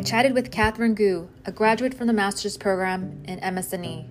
I 0.00 0.02
chatted 0.02 0.32
with 0.32 0.50
Catherine 0.50 0.94
Gu, 0.94 1.28
a 1.44 1.52
graduate 1.52 1.92
from 1.92 2.06
the 2.06 2.14
master's 2.14 2.56
program 2.56 3.22
in 3.26 3.54
MS&E. 3.54 4.06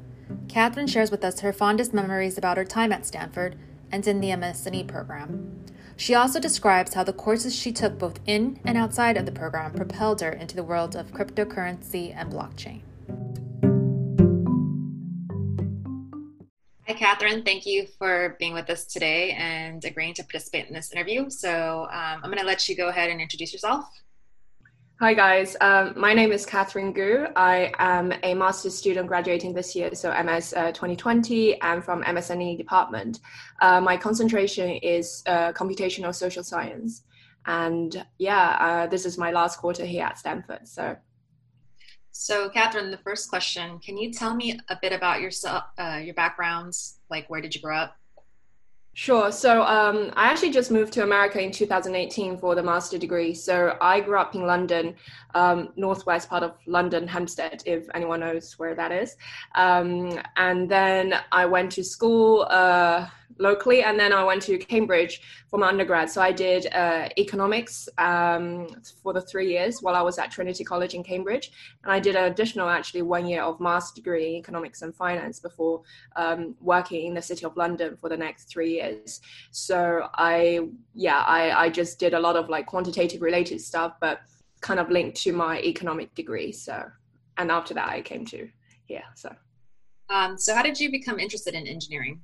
Catherine 0.48 0.86
shares 0.86 1.10
with 1.10 1.26
us 1.26 1.40
her 1.40 1.52
fondest 1.52 1.96
memories 1.96 2.38
about 2.38 2.58
her 2.58 2.64
time 2.64 2.92
at 2.92 3.08
Stanford 3.08 3.58
and 3.92 4.06
in 4.06 4.20
the 4.20 4.36
MS&E 4.36 4.84
program. 4.84 5.66
She 5.98 6.14
also 6.14 6.40
describes 6.40 6.94
how 6.94 7.04
the 7.04 7.12
courses 7.12 7.56
she 7.56 7.72
took 7.72 7.98
both 7.98 8.20
in 8.28 8.60
and 8.66 8.78
outside 8.78 9.18
of 9.18 9.26
the 9.26 9.32
program 9.32 9.74
propelled 9.74 10.22
her 10.22 10.30
into 10.32 10.56
the 10.56 10.64
world 10.64 10.96
of 10.96 11.12
cryptocurrency 11.12 12.16
and 12.16 12.32
blockchain. 12.32 12.82
Hi, 16.86 16.94
Catherine. 16.94 17.44
Thank 17.44 17.66
you 17.66 17.88
for 17.98 18.36
being 18.38 18.54
with 18.54 18.70
us 18.70 18.86
today 18.86 19.32
and 19.32 19.84
agreeing 19.84 20.14
to 20.14 20.24
participate 20.24 20.68
in 20.68 20.74
this 20.76 20.92
interview. 20.92 21.32
So, 21.32 21.88
um, 21.92 22.22
I'm 22.24 22.30
going 22.30 22.38
to 22.38 22.46
let 22.46 22.70
you 22.70 22.78
go 22.78 22.90
ahead 22.90 23.10
and 23.10 23.20
introduce 23.20 23.52
yourself. 23.52 23.86
Hi, 25.02 25.14
guys. 25.14 25.56
Um, 25.62 25.94
my 25.96 26.14
name 26.14 26.34
is 26.34 26.46
Catherine 26.46 26.92
Gu. 26.92 27.28
I 27.38 27.72
am 27.80 28.12
a 28.22 28.34
master's 28.34 28.76
student 28.76 29.08
graduating 29.08 29.54
this 29.54 29.74
year, 29.74 29.96
so 29.96 30.12
MS 30.12 30.54
uh, 30.58 30.74
2020. 30.74 31.62
I'm 31.64 31.82
from 31.82 32.02
MS&E 32.02 32.58
department. 32.58 33.22
Uh, 33.62 33.80
my 33.80 33.96
concentration 33.96 34.72
is 34.72 35.24
uh, 35.26 35.54
computational 35.54 36.14
social 36.14 36.44
science. 36.44 37.04
And 37.46 38.06
yeah, 38.18 38.58
uh, 38.60 38.88
this 38.88 39.06
is 39.06 39.18
my 39.18 39.32
last 39.32 39.60
quarter 39.60 39.86
here 39.86 40.04
at 40.04 40.20
Stanford. 40.20 40.68
So 40.68 40.98
so, 42.12 42.50
Catherine, 42.50 42.92
the 42.92 42.98
first 42.98 43.30
question: 43.30 43.80
Can 43.80 43.98
you 43.98 44.12
tell 44.12 44.36
me 44.36 44.60
a 44.68 44.78
bit 44.82 44.92
about 44.92 45.22
yourself, 45.22 45.64
uh, 45.78 46.02
your 46.04 46.16
backgrounds? 46.16 47.00
Like, 47.10 47.30
where 47.30 47.40
did 47.40 47.56
you 47.56 47.62
grow 47.62 47.78
up? 47.78 47.96
Sure. 48.94 49.32
So, 49.32 49.62
um, 49.64 50.12
I 50.16 50.26
actually 50.30 50.52
just 50.52 50.72
moved 50.72 50.92
to 50.94 51.04
America 51.04 51.42
in 51.42 51.52
2018 51.52 52.38
for 52.38 52.54
the 52.54 52.64
master 52.64 52.98
degree. 52.98 53.34
So, 53.34 53.78
I 53.80 54.02
grew 54.02 54.20
up 54.20 54.36
in 54.36 54.46
London, 54.46 54.96
um, 55.36 55.70
northwest 55.78 56.30
part 56.30 56.44
of 56.44 56.56
London, 56.66 57.08
Hampstead, 57.08 57.64
if 57.66 57.88
anyone 57.94 58.20
knows 58.20 58.60
where 58.60 58.76
that 58.76 58.92
is. 58.92 59.16
Um, 59.56 60.20
and 60.36 60.70
then 60.70 61.14
I 61.32 61.46
went 61.46 61.72
to 61.74 61.84
school. 61.84 62.46
Uh, 62.50 63.08
locally, 63.40 63.84
and 63.84 64.00
then 64.00 64.14
I 64.14 64.24
went 64.24 64.42
to 64.44 64.58
Cambridge 64.58 65.22
for 65.50 65.58
my 65.58 65.70
undergrad. 65.70 66.10
So 66.10 66.22
I 66.22 66.32
did 66.32 66.68
uh, 66.74 67.10
economics 67.18 67.90
um, 67.98 68.68
for 69.02 69.14
the 69.14 69.22
three 69.22 69.50
years 69.50 69.82
while 69.82 69.96
I 69.96 70.02
was 70.02 70.20
at 70.20 70.30
Trinity 70.32 70.64
College 70.64 70.94
in 70.94 71.04
Cambridge, 71.04 71.52
and 71.84 71.92
I 71.92 72.00
did 72.00 72.16
an 72.16 72.26
additional 72.26 72.70
actually 72.70 73.02
one 73.02 73.26
year 73.26 73.42
of 73.42 73.60
master's 73.60 73.96
degree 73.96 74.28
in 74.28 74.34
economics 74.36 74.82
and 74.82 74.94
finance 74.94 75.40
before 75.40 75.82
um, 76.16 76.56
working 76.62 77.08
in 77.08 77.14
the 77.14 77.22
city 77.22 77.46
of 77.46 77.56
London 77.58 77.98
for 77.98 78.10
the 78.10 78.18
next 78.18 78.46
three 78.46 78.74
years. 78.74 79.22
So 79.52 80.10
I, 80.14 80.68
yeah, 80.94 81.24
I, 81.26 81.66
I 81.66 81.70
just 81.70 82.00
did 82.00 82.14
a 82.14 82.20
lot 82.20 82.36
of 82.36 82.50
like 82.50 82.66
quantitative 82.66 83.22
related 83.22 83.62
stuff, 83.62 83.94
but 84.00 84.22
kind 84.62 84.80
of 84.80 84.90
linked 84.90 85.18
to 85.22 85.32
my 85.32 85.60
economic 85.62 86.14
degree. 86.16 86.52
So, 86.52 86.84
and 87.38 87.52
after 87.52 87.74
that, 87.74 87.90
I 87.90 88.02
came 88.02 88.26
to 88.28 88.50
here. 88.86 89.04
So. 89.16 89.34
Um, 90.10 90.38
so, 90.38 90.56
how 90.56 90.64
did 90.64 90.80
you 90.80 90.92
become 90.92 91.20
interested 91.20 91.54
in 91.54 91.68
engineering? 91.68 92.22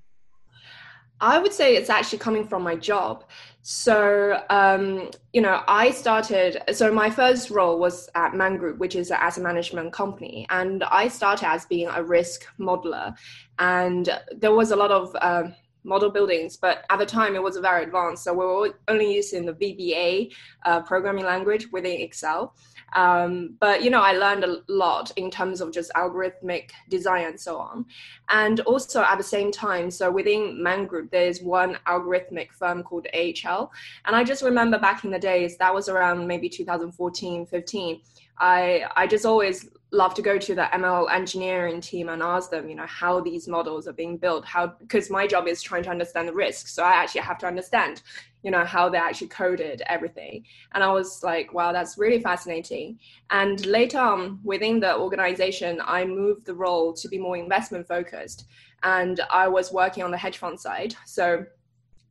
I 1.22 1.40
would 1.40 1.54
say 1.54 1.76
it's 1.76 1.90
actually 1.90 2.20
coming 2.20 2.48
from 2.48 2.64
my 2.64 2.76
job. 2.76 3.24
So, 3.62 4.42
um, 4.50 5.10
you 5.34 5.42
know, 5.42 5.64
I 5.68 5.92
started, 5.92 6.62
so 6.74 6.92
my 6.94 7.10
first 7.10 7.50
role 7.50 7.80
was 7.80 8.10
at 8.14 8.36
Man 8.36 8.58
Group, 8.58 8.78
which 8.78 8.96
is 8.96 9.10
an 9.10 9.18
asset 9.20 9.44
management 9.44 9.92
company. 9.92 10.46
And 10.50 10.84
I 10.84 11.08
started 11.08 11.48
as 11.48 11.66
being 11.66 11.88
a 11.88 12.04
risk 12.04 12.46
modeler. 12.60 13.16
And 13.58 14.10
there 14.36 14.54
was 14.54 14.72
a 14.72 14.76
lot 14.76 14.92
of, 14.92 15.16
uh, 15.22 15.50
model 15.86 16.10
buildings, 16.10 16.58
but 16.58 16.84
at 16.90 17.00
the 17.00 17.06
time 17.06 17.36
it 17.36 17.44
was 17.44 17.58
very 17.58 17.84
advanced. 17.84 18.24
So 18.24 18.34
we 18.34 18.46
were 18.46 18.74
only 18.88 19.16
using 19.16 19.46
the 19.46 19.54
VBA 19.54 20.34
uh, 20.66 20.82
programming 20.82 21.26
language 21.26 21.68
within 21.72 22.02
Excel. 22.02 22.56
Um, 22.96 23.56
but 23.60 23.84
you 23.84 23.90
know, 23.90 24.02
I 24.02 24.14
learned 24.14 24.46
a 24.46 24.62
lot 24.70 25.12
in 25.18 25.30
terms 25.30 25.62
of 25.62 25.72
just 25.72 25.92
algorithmic 25.94 26.72
design 26.90 27.26
and 27.26 27.40
so 27.40 27.58
on. 27.58 27.86
And 28.30 28.62
also 28.62 29.02
at 29.02 29.18
the 29.18 29.24
same 29.24 29.52
time, 29.52 29.92
so 29.92 30.10
within 30.10 30.64
Man 30.64 30.86
Group, 30.86 31.12
there's 31.12 31.42
one 31.42 31.78
algorithmic 31.88 32.54
firm 32.54 32.84
called 32.84 33.08
AHL. 33.14 33.72
And 34.06 34.16
I 34.16 34.24
just 34.24 34.44
remember 34.44 34.80
back 34.80 35.04
in 35.04 35.12
the 35.12 35.20
days, 35.20 35.58
that 35.58 35.74
was 35.74 35.90
around 35.90 36.26
maybe 36.26 36.48
2014, 36.48 37.46
15. 37.46 38.02
I 38.38 38.86
I 38.96 39.08
just 39.08 39.26
always 39.26 39.70
love 39.92 40.14
to 40.16 40.22
go 40.22 40.38
to 40.38 40.56
the 40.56 40.64
ML 40.74 41.10
engineering 41.12 41.80
team 41.80 42.10
and 42.10 42.22
ask 42.22 42.50
them, 42.50 42.68
you 42.70 42.76
know, 42.76 42.86
how 42.86 43.22
these 43.22 43.48
models 43.48 43.88
are 43.88 43.94
being 43.94 44.18
built, 44.18 44.46
how 44.46 44.68
because 44.68 45.10
my 45.10 45.26
job 45.26 45.48
is 45.48 45.62
trying 45.62 45.84
to 45.84 45.90
understand 45.90 46.28
the 46.28 46.34
risk. 46.34 46.68
So 46.68 46.84
I 46.84 46.94
actually 46.94 47.22
have 47.22 47.38
to 47.40 47.48
understand, 47.48 48.02
you 48.44 48.52
know, 48.52 48.66
how 48.66 48.90
they 48.90 48.98
actually 48.98 49.28
coded 49.28 49.82
everything. 49.88 50.46
And 50.74 50.84
I 50.84 50.92
was 50.92 51.24
like, 51.24 51.54
wow, 51.54 51.72
that's 51.72 51.98
really 51.98 52.20
fascinating. 52.20 53.00
And 53.30 53.66
later 53.66 54.00
on 54.00 54.40
within 54.44 54.80
the 54.80 54.98
organization, 54.98 55.82
I 55.84 56.06
moved 56.06 56.46
the 56.46 56.56
role 56.56 56.94
to 56.94 57.08
be 57.08 57.18
more 57.18 57.38
investment 57.38 57.88
focused. 57.88 58.48
And 58.84 59.22
I 59.32 59.48
was 59.48 59.72
working 59.72 60.04
on 60.04 60.12
the 60.12 60.18
hedge 60.18 60.38
fund 60.38 60.60
side. 60.60 60.94
So 61.06 61.46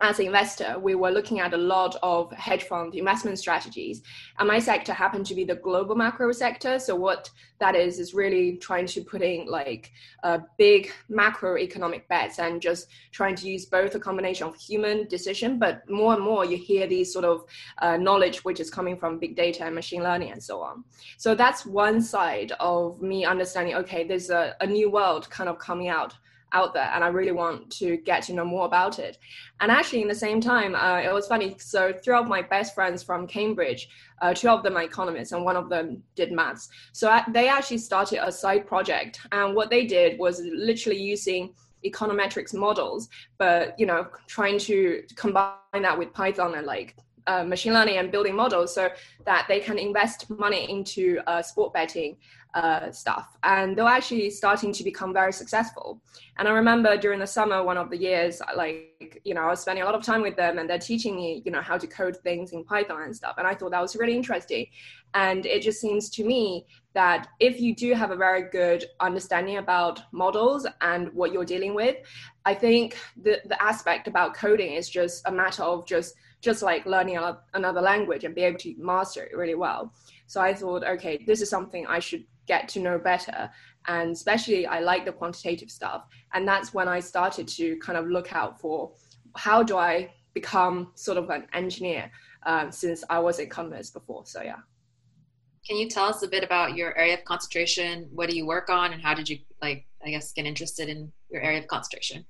as 0.05 0.19
an 0.19 0.27
investor, 0.27 0.79
we 0.79 0.95
were 0.95 1.11
looking 1.11 1.41
at 1.41 1.55
a 1.55 1.57
lot 1.57 1.97
of 2.03 2.31
hedge 2.33 2.65
fund 2.65 2.95
investment 2.95 3.39
strategies. 3.39 4.03
And 4.39 4.47
my 4.47 4.59
sector 4.59 4.93
happened 4.93 5.27
to 5.27 5.35
be 5.35 5.45
the 5.45 5.55
global 5.55 5.95
macro 5.95 6.31
sector. 6.33 6.79
So 6.79 6.95
what 6.95 7.31
that 7.59 7.75
is 7.75 7.99
is 7.99 8.13
really 8.13 8.59
trying 8.59 8.87
to 8.87 9.03
put 9.03 9.23
in 9.23 9.47
like 9.47 9.91
uh, 10.23 10.39
big 10.59 10.93
macroeconomic 11.11 12.07
bets 12.09 12.39
and 12.39 12.61
just 12.61 12.89
trying 13.13 13.35
to 13.37 13.49
use 13.49 13.65
both 13.67 13.95
a 13.95 14.01
combination 14.01 14.47
of 14.47 14.55
human 14.57 15.09
decision, 15.09 15.59
but 15.59 15.89
more 15.89 16.15
and 16.15 16.23
more 16.23 16.45
you 16.45 16.57
hear 16.57 16.87
these 16.87 17.13
sort 17.13 17.25
of 17.25 17.45
uh, 17.79 17.97
knowledge 17.97 18.45
which 18.45 18.61
is 18.61 18.71
coming 18.71 18.97
from 18.97 19.19
big 19.19 19.35
data 19.37 19.65
and 19.65 19.75
machine 19.75 20.03
learning 20.03 20.33
and 20.33 20.43
so 20.43 20.61
on. 20.61 20.85
So 21.17 21.35
that's 21.35 21.65
one 21.65 22.03
side 22.03 22.53
of 22.61 23.01
me 23.01 23.25
understanding. 23.25 23.75
Okay, 23.77 24.05
there's 24.07 24.31
a, 24.31 24.55
a 24.61 24.67
new 24.67 24.91
world 24.91 25.31
kind 25.31 25.49
of 25.49 25.59
coming 25.59 25.89
out 25.89 26.15
out 26.53 26.73
there 26.75 26.91
and 26.95 27.03
i 27.03 27.09
really 27.09 27.33
want 27.33 27.71
to 27.71 27.97
get 27.99 28.23
to 28.23 28.33
know 28.33 28.45
more 28.45 28.67
about 28.67 28.99
it. 28.99 29.19
And 29.61 29.71
actually 29.71 30.03
in 30.03 30.09
the 30.09 30.15
same 30.15 30.41
time 30.41 30.75
uh, 30.75 30.99
it 30.99 31.13
was 31.13 31.27
funny 31.27 31.57
so 31.59 31.93
three 31.93 32.15
of 32.15 32.29
my 32.29 32.43
best 32.43 32.75
friends 32.75 33.03
from 33.03 33.27
cambridge 33.27 33.89
uh, 34.23 34.33
two 34.35 34.49
of 34.49 34.63
them 34.63 34.77
are 34.77 34.83
economists 34.83 35.33
and 35.33 35.45
one 35.45 35.57
of 35.57 35.69
them 35.69 36.03
did 36.15 36.33
maths. 36.33 36.69
So 36.93 37.09
I, 37.09 37.25
they 37.33 37.49
actually 37.49 37.79
started 37.79 38.27
a 38.27 38.31
side 38.31 38.67
project 38.67 39.21
and 39.33 39.55
what 39.55 39.71
they 39.71 39.87
did 39.87 40.19
was 40.19 40.41
literally 40.45 41.01
using 41.01 41.55
econometrics 41.85 42.55
models 42.55 43.09
but 43.39 43.79
you 43.79 43.87
know 43.87 44.07
trying 44.27 44.59
to 44.59 45.03
combine 45.17 45.83
that 45.83 45.99
with 45.99 46.13
python 46.15 46.55
and 46.55 46.67
like 46.67 46.97
uh, 47.27 47.45
machine 47.45 47.73
learning 47.73 47.99
and 47.99 48.11
building 48.11 48.35
models 48.35 48.75
so 48.75 48.91
that 49.25 49.47
they 49.49 49.61
can 49.61 49.79
invest 49.79 50.29
money 50.31 50.71
into 50.71 51.21
uh, 51.27 51.43
sport 51.43 51.73
betting 51.73 52.17
uh, 52.55 52.91
stuff. 52.93 53.37
And 53.43 53.77
they're 53.77 53.85
actually 53.85 54.31
starting 54.31 54.73
to 54.73 54.85
become 54.85 55.13
very 55.13 55.33
successful. 55.33 56.01
And 56.39 56.47
I 56.47 56.53
remember 56.53 56.97
during 56.97 57.19
the 57.19 57.27
summer, 57.27 57.65
one 57.65 57.77
of 57.77 57.91
the 57.91 57.97
years, 57.97 58.41
like, 58.57 59.21
you 59.25 59.35
know, 59.35 59.43
I 59.43 59.49
was 59.49 59.61
spending 59.61 59.83
a 59.83 59.87
lot 59.87 59.95
of 59.95 60.03
time 60.03 60.23
with 60.23 60.37
them 60.37 60.59
and 60.59 60.71
they're 60.71 60.79
teaching 60.79 61.17
me, 61.17 61.43
you 61.45 61.51
know, 61.51 61.61
how 61.61 61.79
to 61.79 61.87
code 61.87 62.17
things 62.19 62.53
in 62.53 62.65
Python 62.65 63.03
and 63.03 63.15
stuff. 63.15 63.35
And 63.39 63.47
I 63.47 63.55
thought 63.55 63.73
that 63.73 63.81
was 63.81 63.97
really 63.97 64.17
interesting. 64.17 64.67
And 65.15 65.47
it 65.47 65.63
just 65.63 65.81
seems 65.81 66.11
to 66.11 66.25
me 66.25 66.67
that 66.95 67.29
if 67.41 67.61
you 67.61 67.75
do 67.75 67.93
have 67.95 68.13
a 68.13 68.17
very 68.17 68.49
good 68.51 68.85
understanding 69.01 69.57
about 69.57 70.03
models 70.13 70.67
and 70.81 71.13
what 71.13 71.33
you're 71.33 71.45
dealing 71.45 71.75
with, 71.75 71.97
I 72.45 72.55
think 72.55 72.97
the, 73.21 73.41
the 73.47 73.61
aspect 73.61 74.07
about 74.07 74.35
coding 74.35 74.75
is 74.75 74.89
just 74.89 75.27
a 75.27 75.33
matter 75.33 75.63
of 75.63 75.87
just 75.87 76.15
just 76.45 76.63
like 76.63 76.85
learning 76.85 77.17
a, 77.17 77.39
another 77.55 77.81
language 77.81 78.25
and 78.25 78.35
be 78.35 78.43
able 78.43 78.59
to 78.59 78.75
master 78.79 79.25
it 79.25 79.37
really 79.37 79.55
well. 79.55 79.93
So 80.27 80.41
I 80.41 80.53
thought, 80.55 80.85
okay, 80.85 81.25
this 81.27 81.41
is 81.41 81.49
something 81.49 81.87
I 81.87 81.99
should 81.99 82.25
get 82.47 82.69
to 82.69 82.81
know 82.81 82.99
better. 82.99 83.51
And 83.87 84.13
especially, 84.13 84.67
I 84.67 84.81
like 84.81 85.05
the 85.05 85.13
quantitative 85.13 85.71
stuff. 85.71 86.05
And 86.35 86.47
that's 86.47 86.75
when 86.75 86.89
I 86.89 87.01
started 87.01 87.49
to 87.49 87.77
kind 87.79 87.99
of 87.99 88.07
look 88.07 88.35
out 88.35 88.61
for 88.61 88.93
how 89.37 89.63
do 89.63 89.77
I 89.77 90.11
become 90.35 90.93
sort 90.95 91.19
of 91.19 91.31
an 91.31 91.47
engineer 91.55 92.11
um, 92.45 92.71
since 92.71 93.05
I 93.09 93.19
was 93.19 93.39
a 93.39 93.43
economist 93.43 93.95
before. 93.95 94.27
So, 94.27 94.43
yeah. 94.43 94.61
Can 95.67 95.79
you 95.79 95.89
tell 95.89 96.05
us 96.05 96.23
a 96.23 96.29
bit 96.29 96.45
about 96.45 96.77
your 96.77 96.97
area 96.99 97.15
of 97.15 97.25
concentration? 97.25 98.09
What 98.13 98.29
do 98.29 98.37
you 98.37 98.47
work 98.47 98.69
on, 98.69 98.93
and 98.93 99.03
how 99.03 99.15
did 99.15 99.31
you, 99.31 99.39
like, 99.63 99.87
I 100.05 100.11
guess, 100.11 100.33
get 100.33 100.45
interested 100.45 100.91
in 100.91 101.11
your 101.31 101.41
area 101.41 101.59
of 101.59 101.69
concentration? 101.69 102.27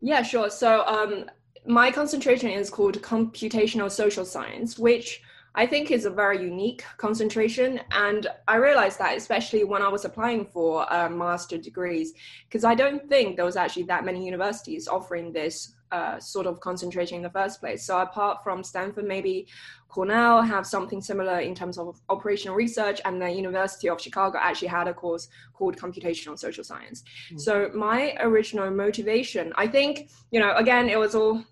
Yeah, 0.00 0.22
sure. 0.22 0.50
So, 0.50 0.84
um, 0.86 1.26
my 1.66 1.90
concentration 1.90 2.50
is 2.50 2.70
called 2.70 3.00
computational 3.02 3.90
social 3.90 4.24
science, 4.24 4.78
which 4.78 5.22
I 5.54 5.66
think 5.66 5.90
is 5.90 6.06
a 6.06 6.10
very 6.10 6.42
unique 6.42 6.82
concentration. 6.96 7.80
And 7.90 8.26
I 8.48 8.56
realized 8.56 8.98
that, 8.98 9.16
especially 9.16 9.64
when 9.64 9.82
I 9.82 9.88
was 9.88 10.04
applying 10.04 10.46
for 10.46 10.92
uh, 10.92 11.10
master 11.10 11.58
degrees, 11.58 12.14
because 12.48 12.64
I 12.64 12.74
don't 12.74 13.06
think 13.08 13.36
there 13.36 13.44
was 13.44 13.56
actually 13.56 13.84
that 13.84 14.04
many 14.04 14.24
universities 14.24 14.88
offering 14.88 15.32
this 15.32 15.74
uh, 15.92 16.18
sort 16.18 16.46
of 16.46 16.58
concentration 16.60 17.16
in 17.16 17.22
the 17.22 17.28
first 17.30 17.60
place. 17.60 17.84
So 17.84 18.00
apart 18.00 18.42
from 18.42 18.64
Stanford, 18.64 19.04
maybe 19.04 19.46
Cornell 19.88 20.40
have 20.40 20.66
something 20.66 21.02
similar 21.02 21.40
in 21.40 21.54
terms 21.54 21.76
of 21.76 22.00
operational 22.08 22.56
research, 22.56 23.02
and 23.04 23.20
the 23.20 23.30
University 23.30 23.90
of 23.90 24.00
Chicago 24.00 24.38
actually 24.40 24.68
had 24.68 24.88
a 24.88 24.94
course 24.94 25.28
called 25.52 25.76
computational 25.76 26.38
social 26.38 26.64
science. 26.64 27.02
Mm-hmm. 27.02 27.38
So 27.38 27.70
my 27.74 28.16
original 28.20 28.70
motivation, 28.70 29.52
I 29.56 29.66
think, 29.66 30.08
you 30.30 30.40
know, 30.40 30.56
again, 30.56 30.88
it 30.88 30.98
was 30.98 31.14
all 31.14 31.44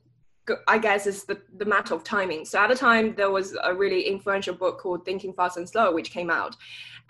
I 0.68 0.78
guess 0.78 1.06
it's 1.06 1.24
the, 1.24 1.40
the 1.56 1.64
matter 1.64 1.94
of 1.94 2.04
timing. 2.04 2.44
So 2.44 2.58
at 2.58 2.68
the 2.68 2.74
time, 2.74 3.14
there 3.14 3.30
was 3.30 3.56
a 3.62 3.74
really 3.74 4.02
influential 4.02 4.54
book 4.54 4.78
called 4.78 5.04
Thinking 5.04 5.32
Fast 5.32 5.56
and 5.56 5.68
Slow, 5.68 5.92
which 5.92 6.10
came 6.10 6.30
out. 6.30 6.56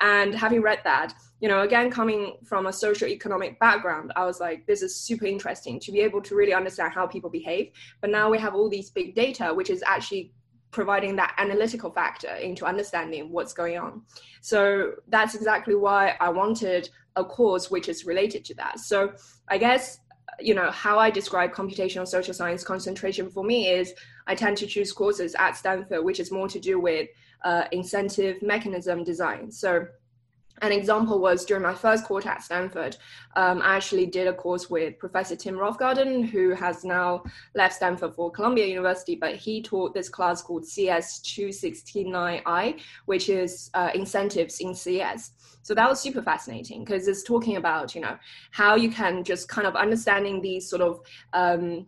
And 0.00 0.34
having 0.34 0.62
read 0.62 0.80
that, 0.84 1.12
you 1.40 1.48
know, 1.48 1.60
again, 1.60 1.90
coming 1.90 2.36
from 2.44 2.66
a 2.66 2.72
social 2.72 3.08
economic 3.08 3.58
background, 3.58 4.12
I 4.16 4.24
was 4.24 4.40
like, 4.40 4.66
this 4.66 4.82
is 4.82 4.96
super 4.96 5.26
interesting 5.26 5.78
to 5.80 5.92
be 5.92 6.00
able 6.00 6.22
to 6.22 6.34
really 6.34 6.54
understand 6.54 6.92
how 6.94 7.06
people 7.06 7.30
behave. 7.30 7.72
But 8.00 8.10
now 8.10 8.30
we 8.30 8.38
have 8.38 8.54
all 8.54 8.68
these 8.68 8.90
big 8.90 9.14
data, 9.14 9.52
which 9.52 9.68
is 9.68 9.82
actually 9.86 10.32
providing 10.70 11.16
that 11.16 11.34
analytical 11.38 11.90
factor 11.90 12.34
into 12.36 12.64
understanding 12.64 13.30
what's 13.30 13.52
going 13.52 13.76
on. 13.76 14.02
So 14.40 14.92
that's 15.08 15.34
exactly 15.34 15.74
why 15.74 16.16
I 16.20 16.30
wanted 16.30 16.88
a 17.16 17.24
course 17.24 17.70
which 17.70 17.88
is 17.88 18.06
related 18.06 18.44
to 18.46 18.54
that. 18.54 18.78
So 18.78 19.12
I 19.48 19.58
guess 19.58 19.98
you 20.38 20.54
know 20.54 20.70
how 20.70 20.98
i 20.98 21.10
describe 21.10 21.52
computational 21.52 22.06
social 22.06 22.34
science 22.34 22.62
concentration 22.62 23.30
for 23.30 23.44
me 23.44 23.68
is 23.68 23.92
i 24.26 24.34
tend 24.34 24.56
to 24.56 24.66
choose 24.66 24.92
courses 24.92 25.34
at 25.38 25.56
stanford 25.56 26.04
which 26.04 26.20
is 26.20 26.30
more 26.30 26.48
to 26.48 26.60
do 26.60 26.78
with 26.80 27.08
uh, 27.44 27.64
incentive 27.72 28.42
mechanism 28.42 29.04
design. 29.04 29.50
So 29.50 29.86
an 30.62 30.72
example 30.72 31.18
was 31.18 31.44
during 31.44 31.62
my 31.62 31.74
first 31.74 32.04
quarter 32.04 32.28
at 32.28 32.42
Stanford, 32.42 32.96
um, 33.36 33.62
I 33.62 33.76
actually 33.76 34.06
did 34.06 34.26
a 34.26 34.32
course 34.32 34.68
with 34.68 34.98
Professor 34.98 35.36
Tim 35.36 35.54
Roughgarden, 35.54 36.28
who 36.28 36.50
has 36.50 36.84
now 36.84 37.22
left 37.54 37.74
Stanford 37.74 38.14
for 38.14 38.30
Columbia 38.30 38.66
University, 38.66 39.16
but 39.16 39.36
he 39.36 39.62
taught 39.62 39.94
this 39.94 40.08
class 40.08 40.42
called 40.42 40.64
CS269I, 40.64 42.80
which 43.06 43.28
is 43.28 43.70
uh, 43.74 43.90
incentives 43.94 44.60
in 44.60 44.74
CS. 44.74 45.32
So 45.62 45.74
that 45.74 45.88
was 45.88 46.00
super 46.00 46.22
fascinating 46.22 46.84
because 46.84 47.06
it's 47.06 47.22
talking 47.22 47.56
about, 47.56 47.94
you 47.94 48.00
know, 48.00 48.16
how 48.50 48.76
you 48.76 48.90
can 48.90 49.24
just 49.24 49.48
kind 49.48 49.66
of 49.66 49.76
understanding 49.76 50.40
these 50.40 50.68
sort 50.68 50.82
of 50.82 51.00
um, 51.32 51.86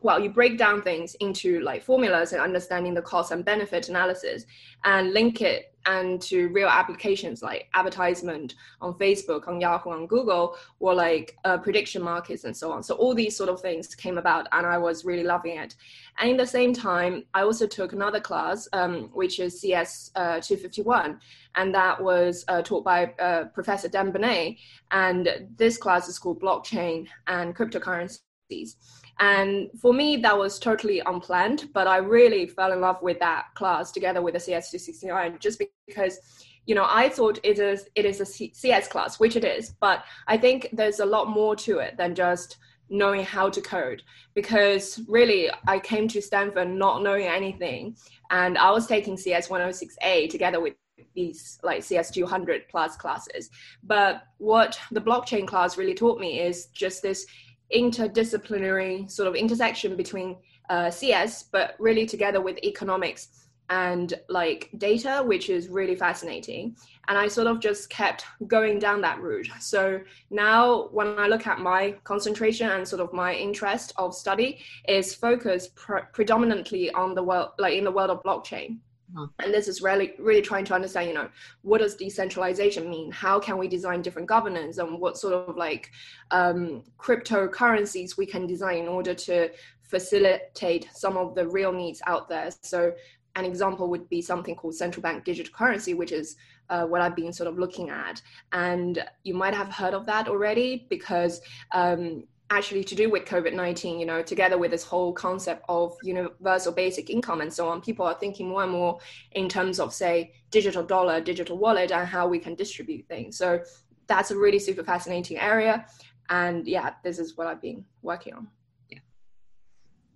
well 0.00 0.20
you 0.20 0.30
break 0.30 0.56
down 0.58 0.80
things 0.82 1.14
into 1.16 1.60
like 1.60 1.82
formulas 1.82 2.32
and 2.32 2.40
understanding 2.40 2.94
the 2.94 3.02
cost 3.02 3.32
and 3.32 3.44
benefit 3.44 3.88
analysis 3.88 4.44
and 4.84 5.12
link 5.12 5.40
it 5.40 5.72
and 5.86 6.20
to 6.22 6.48
real 6.48 6.68
applications 6.68 7.42
like 7.42 7.68
advertisement 7.74 8.54
on 8.80 8.94
Facebook, 8.94 9.48
on 9.48 9.60
Yahoo, 9.60 9.90
on 9.90 10.06
Google, 10.06 10.56
or 10.78 10.94
like 10.94 11.36
uh, 11.44 11.58
prediction 11.58 12.02
markets 12.02 12.44
and 12.44 12.56
so 12.56 12.70
on. 12.72 12.82
So 12.82 12.94
all 12.94 13.14
these 13.14 13.36
sort 13.36 13.48
of 13.48 13.60
things 13.60 13.94
came 13.94 14.18
about, 14.18 14.46
and 14.52 14.66
I 14.66 14.78
was 14.78 15.04
really 15.04 15.24
loving 15.24 15.58
it. 15.58 15.74
And 16.18 16.30
in 16.30 16.36
the 16.36 16.46
same 16.46 16.72
time, 16.72 17.24
I 17.34 17.42
also 17.42 17.66
took 17.66 17.92
another 17.92 18.20
class, 18.20 18.68
um, 18.72 19.10
which 19.12 19.40
is 19.40 19.60
CS 19.60 20.10
uh, 20.14 20.40
251, 20.40 21.18
and 21.54 21.74
that 21.74 22.02
was 22.02 22.44
uh, 22.48 22.62
taught 22.62 22.84
by 22.84 23.06
uh, 23.18 23.44
Professor 23.46 23.88
Dan 23.88 24.12
Boneh. 24.12 24.56
And 24.90 25.48
this 25.56 25.76
class 25.76 26.08
is 26.08 26.18
called 26.18 26.40
Blockchain 26.40 27.08
and 27.26 27.56
Cryptocurrencies. 27.56 28.76
And 29.18 29.70
for 29.80 29.92
me, 29.92 30.16
that 30.18 30.36
was 30.36 30.58
totally 30.58 31.00
unplanned, 31.00 31.68
but 31.72 31.86
I 31.86 31.98
really 31.98 32.46
fell 32.46 32.72
in 32.72 32.80
love 32.80 33.00
with 33.02 33.18
that 33.20 33.46
class 33.54 33.92
together 33.92 34.22
with 34.22 34.34
the 34.34 34.40
CS269 34.40 35.38
just 35.38 35.62
because, 35.86 36.18
you 36.66 36.74
know, 36.74 36.86
I 36.88 37.08
thought 37.08 37.38
it 37.42 37.58
is, 37.58 37.88
it 37.94 38.04
is 38.04 38.20
a 38.20 38.26
CS 38.26 38.88
class, 38.88 39.20
which 39.20 39.36
it 39.36 39.44
is, 39.44 39.74
but 39.80 40.04
I 40.26 40.38
think 40.38 40.68
there's 40.72 41.00
a 41.00 41.06
lot 41.06 41.28
more 41.28 41.54
to 41.56 41.78
it 41.78 41.96
than 41.96 42.14
just 42.14 42.56
knowing 42.88 43.24
how 43.24 43.48
to 43.48 43.60
code 43.60 44.02
because 44.34 45.00
really 45.08 45.50
I 45.66 45.78
came 45.78 46.08
to 46.08 46.20
Stanford 46.20 46.68
not 46.68 47.02
knowing 47.02 47.26
anything 47.26 47.96
and 48.30 48.58
I 48.58 48.70
was 48.70 48.86
taking 48.86 49.16
CS 49.16 49.48
106A 49.48 50.28
together 50.28 50.60
with 50.60 50.74
these 51.14 51.58
like 51.62 51.82
CS 51.82 52.10
200 52.10 52.68
plus 52.68 52.96
classes. 52.96 53.50
But 53.82 54.22
what 54.38 54.78
the 54.90 55.00
blockchain 55.00 55.46
class 55.46 55.76
really 55.76 55.94
taught 55.94 56.20
me 56.20 56.40
is 56.40 56.66
just 56.66 57.02
this 57.02 57.26
interdisciplinary 57.74 59.10
sort 59.10 59.28
of 59.28 59.34
intersection 59.34 59.96
between 59.96 60.36
uh, 60.68 60.90
CS, 60.90 61.44
but 61.44 61.74
really 61.78 62.06
together 62.06 62.40
with 62.40 62.58
economics 62.64 63.28
and 63.70 64.14
like 64.28 64.68
data, 64.78 65.22
which 65.24 65.48
is 65.48 65.68
really 65.68 65.96
fascinating. 65.96 66.76
And 67.08 67.16
I 67.16 67.26
sort 67.26 67.46
of 67.46 67.58
just 67.58 67.88
kept 67.90 68.24
going 68.46 68.78
down 68.78 69.00
that 69.00 69.20
route. 69.20 69.48
So 69.60 70.00
now 70.30 70.88
when 70.92 71.18
I 71.18 71.26
look 71.26 71.46
at 71.46 71.58
my 71.58 71.96
concentration 72.04 72.68
and 72.68 72.86
sort 72.86 73.00
of 73.00 73.12
my 73.12 73.34
interest 73.34 73.92
of 73.96 74.14
study 74.14 74.60
is 74.88 75.14
focused 75.14 75.74
pre- 75.74 76.02
predominantly 76.12 76.90
on 76.92 77.14
the 77.14 77.22
world, 77.22 77.50
like 77.58 77.74
in 77.74 77.84
the 77.84 77.90
world 77.90 78.10
of 78.10 78.22
blockchain. 78.22 78.78
And 79.14 79.52
this 79.52 79.68
is 79.68 79.82
really, 79.82 80.14
really 80.18 80.42
trying 80.42 80.64
to 80.66 80.74
understand, 80.74 81.08
you 81.08 81.14
know, 81.14 81.28
what 81.62 81.78
does 81.78 81.94
decentralization 81.94 82.88
mean? 82.88 83.10
How 83.10 83.38
can 83.38 83.58
we 83.58 83.68
design 83.68 84.02
different 84.02 84.28
governance 84.28 84.78
and 84.78 84.98
what 85.00 85.18
sort 85.18 85.34
of 85.34 85.56
like 85.56 85.90
um, 86.30 86.82
cryptocurrencies 86.98 88.16
we 88.16 88.26
can 88.26 88.46
design 88.46 88.78
in 88.78 88.88
order 88.88 89.14
to 89.14 89.50
facilitate 89.82 90.88
some 90.94 91.16
of 91.16 91.34
the 91.34 91.46
real 91.46 91.72
needs 91.72 92.00
out 92.06 92.28
there? 92.28 92.50
So 92.62 92.92
an 93.36 93.44
example 93.44 93.88
would 93.88 94.08
be 94.08 94.22
something 94.22 94.54
called 94.54 94.74
central 94.74 95.02
bank 95.02 95.24
digital 95.24 95.52
currency, 95.52 95.94
which 95.94 96.12
is 96.12 96.36
uh, 96.70 96.84
what 96.86 97.00
I've 97.00 97.16
been 97.16 97.32
sort 97.32 97.48
of 97.48 97.58
looking 97.58 97.90
at. 97.90 98.20
And 98.52 99.04
you 99.24 99.34
might 99.34 99.54
have 99.54 99.68
heard 99.68 99.94
of 99.94 100.06
that 100.06 100.28
already 100.28 100.86
because 100.88 101.40
um, 101.72 102.24
actually 102.52 102.84
to 102.84 102.94
do 102.94 103.08
with 103.08 103.24
COVID-19, 103.24 103.98
you 103.98 104.04
know, 104.04 104.22
together 104.22 104.58
with 104.58 104.70
this 104.70 104.84
whole 104.84 105.12
concept 105.12 105.64
of 105.70 105.96
universal 106.02 106.70
basic 106.70 107.08
income 107.08 107.40
and 107.40 107.52
so 107.52 107.66
on, 107.68 107.80
people 107.80 108.04
are 108.04 108.14
thinking 108.14 108.46
more 108.46 108.62
and 108.62 108.70
more 108.70 108.98
in 109.32 109.48
terms 109.48 109.80
of 109.80 109.92
say 109.94 110.32
digital 110.50 110.84
dollar, 110.84 111.20
digital 111.20 111.56
wallet 111.56 111.90
and 111.90 112.06
how 112.06 112.28
we 112.28 112.38
can 112.38 112.54
distribute 112.54 113.08
things. 113.08 113.38
So 113.38 113.60
that's 114.06 114.30
a 114.30 114.36
really 114.36 114.58
super 114.58 114.84
fascinating 114.84 115.38
area. 115.38 115.86
And 116.28 116.68
yeah, 116.68 116.92
this 117.02 117.18
is 117.18 117.36
what 117.38 117.46
I've 117.46 117.62
been 117.62 117.86
working 118.02 118.34
on. 118.34 118.48
Yeah. 118.90 118.98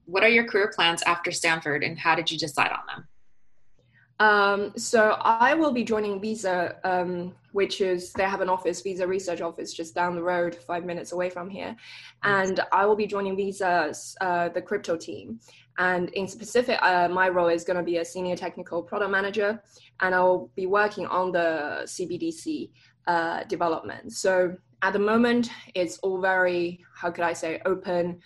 What 0.04 0.22
are 0.22 0.28
your 0.28 0.44
career 0.44 0.70
plans 0.74 1.02
after 1.02 1.32
Stanford 1.32 1.82
and 1.82 1.98
how 1.98 2.14
did 2.14 2.30
you 2.30 2.38
decide 2.38 2.70
on 2.70 2.84
them? 2.86 3.08
Um, 4.18 4.72
so 4.76 5.16
I 5.20 5.54
will 5.54 5.72
be 5.72 5.84
joining 5.84 6.20
Visa, 6.20 6.76
um, 6.84 7.34
which 7.52 7.80
is 7.80 8.12
they 8.12 8.24
have 8.24 8.40
an 8.40 8.48
office, 8.48 8.80
Visa 8.80 9.06
Research 9.06 9.40
Office, 9.40 9.74
just 9.74 9.94
down 9.94 10.14
the 10.14 10.22
road, 10.22 10.54
five 10.54 10.84
minutes 10.84 11.12
away 11.12 11.28
from 11.28 11.50
here, 11.50 11.76
and 12.22 12.60
I 12.72 12.86
will 12.86 12.96
be 12.96 13.06
joining 13.06 13.36
Visa's 13.36 14.16
uh, 14.20 14.48
the 14.48 14.62
crypto 14.62 14.96
team. 14.96 15.38
And 15.78 16.08
in 16.10 16.26
specific, 16.26 16.78
uh, 16.82 17.08
my 17.08 17.28
role 17.28 17.48
is 17.48 17.62
going 17.62 17.76
to 17.76 17.82
be 17.82 17.98
a 17.98 18.04
senior 18.04 18.36
technical 18.36 18.82
product 18.82 19.10
manager, 19.10 19.62
and 20.00 20.14
I 20.14 20.20
will 20.20 20.50
be 20.56 20.66
working 20.66 21.06
on 21.06 21.32
the 21.32 21.82
CBDC 21.84 22.70
uh, 23.06 23.44
development. 23.44 24.12
So 24.12 24.56
at 24.80 24.94
the 24.94 24.98
moment, 24.98 25.50
it's 25.74 25.98
all 25.98 26.20
very, 26.20 26.80
how 26.94 27.10
could 27.10 27.24
I 27.24 27.34
say, 27.34 27.60
open 27.66 28.20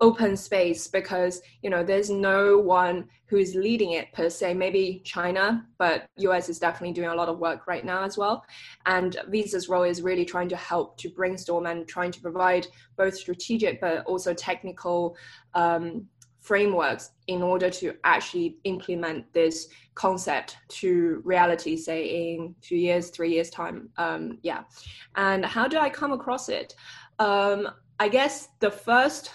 open 0.00 0.36
space 0.36 0.86
because 0.88 1.40
you 1.62 1.70
know 1.70 1.82
there's 1.82 2.10
no 2.10 2.58
one 2.58 3.08
who's 3.26 3.54
leading 3.54 3.92
it 3.92 4.12
per 4.12 4.28
se. 4.28 4.54
Maybe 4.54 5.00
china 5.04 5.66
but 5.78 6.08
us 6.18 6.48
is 6.48 6.58
definitely 6.58 6.92
doing 6.92 7.08
a 7.08 7.14
lot 7.14 7.28
of 7.28 7.38
work 7.38 7.66
right 7.66 7.84
now 7.84 8.04
as 8.04 8.18
well. 8.18 8.44
And 8.84 9.16
visa's 9.28 9.68
role 9.68 9.84
is 9.84 10.02
really 10.02 10.24
trying 10.24 10.48
to 10.50 10.56
help 10.56 10.98
to 10.98 11.08
brainstorm 11.08 11.66
and 11.66 11.88
trying 11.88 12.12
to 12.12 12.20
provide 12.20 12.66
both 12.96 13.16
strategic 13.16 13.80
but 13.80 14.04
also 14.04 14.34
technical 14.34 15.16
um, 15.54 16.06
frameworks 16.40 17.10
in 17.26 17.42
order 17.42 17.68
to 17.68 17.94
actually 18.04 18.58
implement 18.64 19.32
this 19.32 19.68
concept 19.94 20.58
to 20.68 21.20
reality 21.24 21.76
say 21.76 22.34
in 22.34 22.54
two 22.60 22.76
years 22.76 23.10
three 23.10 23.32
years 23.32 23.50
time. 23.50 23.88
Um, 23.96 24.38
yeah. 24.42 24.64
And 25.16 25.44
how 25.44 25.66
do 25.66 25.78
i 25.78 25.88
come 25.88 26.12
across 26.12 26.48
it? 26.48 26.74
Um, 27.18 27.68
i 27.98 28.08
guess 28.08 28.48
the 28.60 28.70
first 28.70 29.30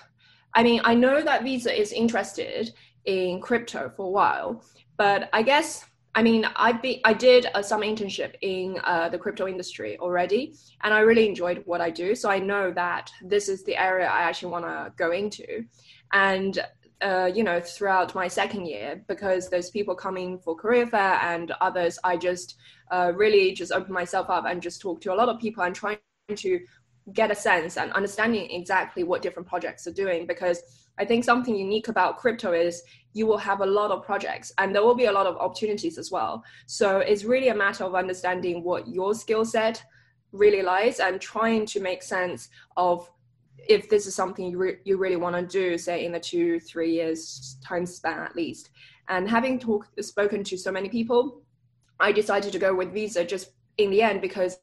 I 0.54 0.64
mean, 0.64 0.82
I 0.84 0.96
know 0.96 1.22
that 1.22 1.44
Visa 1.44 1.74
is 1.78 1.92
interested 1.92 2.74
in 3.06 3.42
crypto 3.42 3.92
for 3.96 4.06
a 4.06 4.10
while, 4.10 4.64
but 4.98 5.30
I 5.34 5.42
guess 5.42 5.86
I 6.14 6.24
mean, 6.24 6.46
I 6.58 6.74
be 6.74 7.00
I 7.06 7.14
did 7.14 7.48
uh, 7.54 7.62
some 7.62 7.82
internship 7.82 8.36
in 8.42 8.78
uh, 8.84 9.08
the 9.08 9.18
crypto 9.18 9.48
industry 9.48 9.98
already, 9.98 10.56
and 10.84 10.94
I 10.94 11.00
really 11.00 11.26
enjoyed 11.28 11.64
what 11.66 11.80
I 11.80 11.90
do. 11.90 12.16
So 12.16 12.30
I 12.30 12.40
know 12.40 12.72
that 12.72 13.10
this 13.24 13.48
is 13.48 13.64
the 13.64 13.78
area 13.78 14.08
I 14.08 14.24
actually 14.24 14.52
want 14.52 14.66
to 14.66 14.94
go 14.98 15.12
into, 15.12 15.64
and 16.12 16.60
uh, 17.02 17.32
you 17.34 17.44
know, 17.44 17.62
throughout 17.62 18.14
my 18.14 18.28
second 18.28 18.66
year, 18.66 19.04
because 19.08 19.50
there's 19.50 19.70
people 19.70 19.96
coming 19.96 20.38
for 20.38 20.54
career 20.56 20.86
fair 20.86 21.18
and 21.22 21.52
others, 21.62 21.98
I 22.04 22.18
just 22.18 22.58
uh, 22.92 23.14
really 23.16 23.54
just 23.54 23.72
open 23.72 23.94
myself 23.94 24.30
up 24.30 24.46
and 24.46 24.62
just 24.62 24.82
talk 24.82 25.00
to 25.02 25.14
a 25.14 25.16
lot 25.16 25.30
of 25.30 25.40
people 25.40 25.64
and 25.64 25.74
trying 25.74 25.98
to 26.36 26.60
get 27.14 27.32
a 27.32 27.36
sense 27.36 27.78
and 27.78 27.92
understanding 27.94 28.50
exactly 28.52 29.04
what 29.04 29.22
different 29.22 29.48
projects 29.48 29.88
are 29.88 29.94
doing 29.94 30.26
because 30.28 30.62
I 30.98 31.06
think 31.06 31.24
something 31.24 31.56
unique 31.56 31.88
about 31.88 32.18
crypto 32.18 32.52
is 32.54 32.84
you 33.14 33.26
will 33.26 33.38
have 33.38 33.62
a 33.62 33.66
lot 33.66 33.92
of 33.92 34.04
projects 34.04 34.52
and 34.58 34.74
there 34.74 34.84
will 34.84 34.96
be 34.96 35.06
a 35.06 35.12
lot 35.12 35.26
of 35.26 35.38
opportunities 35.38 35.98
as 35.98 36.12
well. 36.12 36.44
So 36.68 37.00
it's 37.00 37.24
really 37.24 37.50
a 37.50 37.56
matter 37.56 37.84
of 37.84 37.96
understanding 37.96 38.64
what 38.64 38.88
your 38.88 39.14
skill 39.14 39.46
set 39.46 39.84
really 40.32 40.62
lies 40.62 41.00
and 41.00 41.20
trying 41.20 41.66
to 41.68 41.80
make 41.80 42.04
sense 42.04 42.50
of 42.78 43.10
if 43.68 43.90
this 43.90 44.08
is 44.08 44.16
something 44.16 44.52
you, 44.52 44.58
re- 44.58 44.78
you 44.86 44.98
really 44.98 45.16
want 45.16 45.36
to 45.36 45.46
do, 45.46 45.78
say 45.78 46.06
in 46.06 46.12
the 46.12 46.20
two, 46.20 46.60
three 46.60 46.92
years 46.92 47.58
time 47.64 47.86
span 47.86 48.20
at 48.20 48.36
least. 48.36 48.70
And 49.08 49.30
having 49.30 49.60
talked, 49.60 50.04
spoken 50.04 50.44
to 50.46 50.58
so 50.58 50.72
many 50.72 50.90
people, 50.90 51.42
I 52.00 52.12
decided 52.12 52.52
to 52.54 52.60
go 52.60 52.74
with 52.74 52.94
Visa 52.94 53.24
just 53.24 53.52
in 53.78 53.92
the 53.92 54.02
end 54.02 54.22
because 54.22 54.58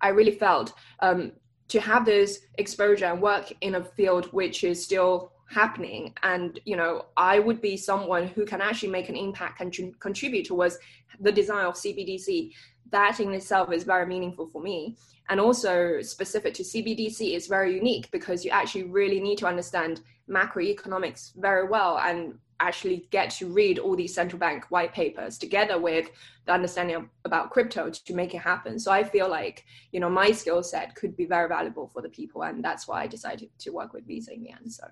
I 0.00 0.08
really 0.08 0.32
felt 0.32 0.72
um, 1.00 1.32
to 1.68 1.80
have 1.80 2.04
this 2.04 2.40
exposure 2.58 3.06
and 3.06 3.20
work 3.20 3.52
in 3.60 3.76
a 3.76 3.84
field 3.84 4.26
which 4.32 4.64
is 4.64 4.82
still 4.84 5.32
happening. 5.46 6.14
And 6.22 6.58
you 6.64 6.76
know 6.76 7.06
i 7.16 7.38
would 7.38 7.60
be 7.60 7.76
someone 7.76 8.26
who 8.26 8.44
can 8.46 8.60
actually 8.60 8.88
make 8.88 9.08
an 9.08 9.16
impact 9.16 9.60
and 9.60 10.00
contribute 10.00 10.46
towards 10.46 10.78
the 11.20 11.30
design 11.30 11.66
of 11.66 11.74
cbdc 11.74 12.52
that 12.92 13.20
in 13.20 13.32
itself 13.32 13.72
is 13.72 13.84
very 13.84 14.06
meaningful 14.06 14.46
for 14.46 14.62
me. 14.62 14.96
And 15.28 15.40
also 15.40 16.00
specific 16.02 16.54
to 16.54 16.62
cbdc 16.62 17.34
is 17.34 17.46
very 17.46 17.74
unique 17.74 18.10
because 18.10 18.44
you 18.44 18.50
actually 18.50 18.84
really 18.84 19.20
need 19.20 19.38
to 19.38 19.46
understand 19.46 20.02
macroeconomics 20.28 21.32
very 21.36 21.68
well 21.68 21.98
and 21.98 22.38
actually 22.60 23.08
get 23.10 23.30
to 23.30 23.46
read 23.46 23.78
all 23.78 23.96
these 23.96 24.14
central 24.14 24.38
bank 24.38 24.64
white 24.70 24.92
papers 24.92 25.36
together 25.36 25.80
with 25.80 26.08
the 26.46 26.52
understanding 26.52 26.96
of, 26.96 27.08
about 27.24 27.50
crypto 27.50 27.90
to 27.90 28.14
make 28.14 28.34
it 28.34 28.38
happen. 28.38 28.78
So 28.78 28.92
I 28.92 29.02
feel 29.02 29.28
like, 29.28 29.64
you 29.90 29.98
know, 29.98 30.08
my 30.08 30.30
skill 30.30 30.62
set 30.62 30.94
could 30.94 31.16
be 31.16 31.26
very 31.26 31.48
valuable 31.48 31.88
for 31.88 32.02
the 32.02 32.08
people. 32.08 32.42
And 32.42 32.62
that's 32.62 32.86
why 32.86 33.02
I 33.02 33.06
decided 33.08 33.50
to 33.58 33.70
work 33.70 33.92
with 33.92 34.06
Visa 34.06 34.32
in 34.32 34.44
the 34.44 34.52
end. 34.52 34.72
So 34.72 34.86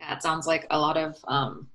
yeah, 0.00 0.14
it 0.14 0.22
sounds 0.22 0.46
like 0.46 0.66
a 0.70 0.78
lot 0.78 0.98
of, 0.98 1.16
um, 1.26 1.68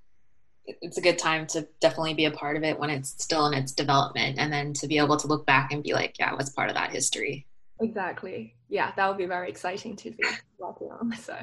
it's 0.65 0.99
a 0.99 1.01
good 1.01 1.17
time 1.17 1.47
to 1.47 1.67
definitely 1.79 2.13
be 2.13 2.25
a 2.25 2.31
part 2.31 2.55
of 2.55 2.63
it 2.63 2.79
when 2.79 2.91
it's 2.91 3.09
still 3.23 3.47
in 3.47 3.55
its 3.55 3.71
development 3.71 4.37
and 4.37 4.53
then 4.53 4.73
to 4.73 4.87
be 4.87 4.99
able 4.99 5.17
to 5.17 5.27
look 5.27 5.47
back 5.47 5.73
and 5.73 5.81
be 5.81 5.93
like, 5.93 6.19
yeah, 6.19 6.29
I 6.31 6.35
was 6.35 6.51
part 6.51 6.69
of 6.69 6.75
that 6.75 6.91
history. 6.91 7.47
Exactly. 7.81 8.55
Yeah, 8.69 8.91
that 8.95 9.07
would 9.07 9.17
be 9.17 9.25
very 9.25 9.49
exciting 9.49 9.95
to 9.97 10.11
be 10.11 10.23
working 10.59 10.91
on. 10.91 11.11
So 11.17 11.35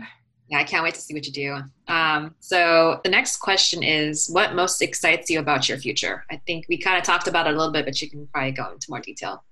yeah, 0.49 0.59
I 0.59 0.64
can't 0.64 0.83
wait 0.83 0.95
to 0.95 1.00
see 1.00 1.14
what 1.14 1.26
you 1.26 1.33
do. 1.33 1.59
Um, 1.93 2.35
so 2.40 3.00
the 3.05 3.11
next 3.11 3.37
question 3.38 3.83
is, 3.83 4.28
what 4.31 4.55
most 4.55 4.81
excites 4.81 5.28
you 5.28 5.40
about 5.40 5.69
your 5.69 5.78
future? 5.78 6.25
I 6.31 6.40
think 6.47 6.67
we 6.69 6.78
kind 6.78 6.97
of 6.97 7.05
talked 7.05 7.28
about 7.28 7.47
it 7.47 7.55
a 7.55 7.57
little 7.57 7.73
bit, 7.73 7.85
but 7.85 8.00
you 8.00 8.09
can 8.09 8.26
probably 8.28 8.52
go 8.52 8.73
into 8.73 8.87
more 8.90 9.00
detail. 9.00 9.45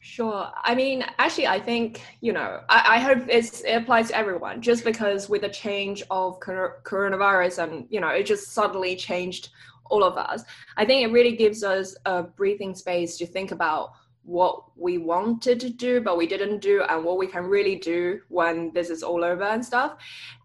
Sure. 0.00 0.50
I 0.62 0.74
mean, 0.74 1.02
actually, 1.18 1.46
I 1.46 1.58
think 1.58 2.02
you 2.20 2.32
know, 2.32 2.60
I, 2.68 2.96
I 2.96 2.98
hope 2.98 3.26
it 3.28 3.62
applies 3.66 4.08
to 4.08 4.16
everyone. 4.16 4.60
Just 4.60 4.84
because 4.84 5.28
with 5.28 5.40
the 5.40 5.48
change 5.48 6.02
of 6.10 6.38
coronavirus, 6.40 7.64
and 7.64 7.86
you 7.88 8.00
know, 8.00 8.08
it 8.08 8.24
just 8.24 8.52
suddenly 8.52 8.96
changed 8.96 9.48
all 9.90 10.04
of 10.04 10.16
us. 10.16 10.44
I 10.76 10.84
think 10.84 11.08
it 11.08 11.12
really 11.12 11.36
gives 11.36 11.64
us 11.64 11.96
a 12.04 12.22
breathing 12.22 12.74
space 12.74 13.16
to 13.18 13.26
think 13.26 13.50
about 13.50 13.92
what 14.24 14.62
we 14.76 14.96
wanted 14.96 15.60
to 15.60 15.68
do 15.68 16.00
but 16.00 16.16
we 16.16 16.26
didn't 16.26 16.60
do 16.60 16.82
and 16.88 17.04
what 17.04 17.18
we 17.18 17.26
can 17.26 17.44
really 17.44 17.76
do 17.76 18.18
when 18.28 18.72
this 18.72 18.88
is 18.90 19.02
all 19.02 19.22
over 19.24 19.44
and 19.44 19.64
stuff. 19.64 19.96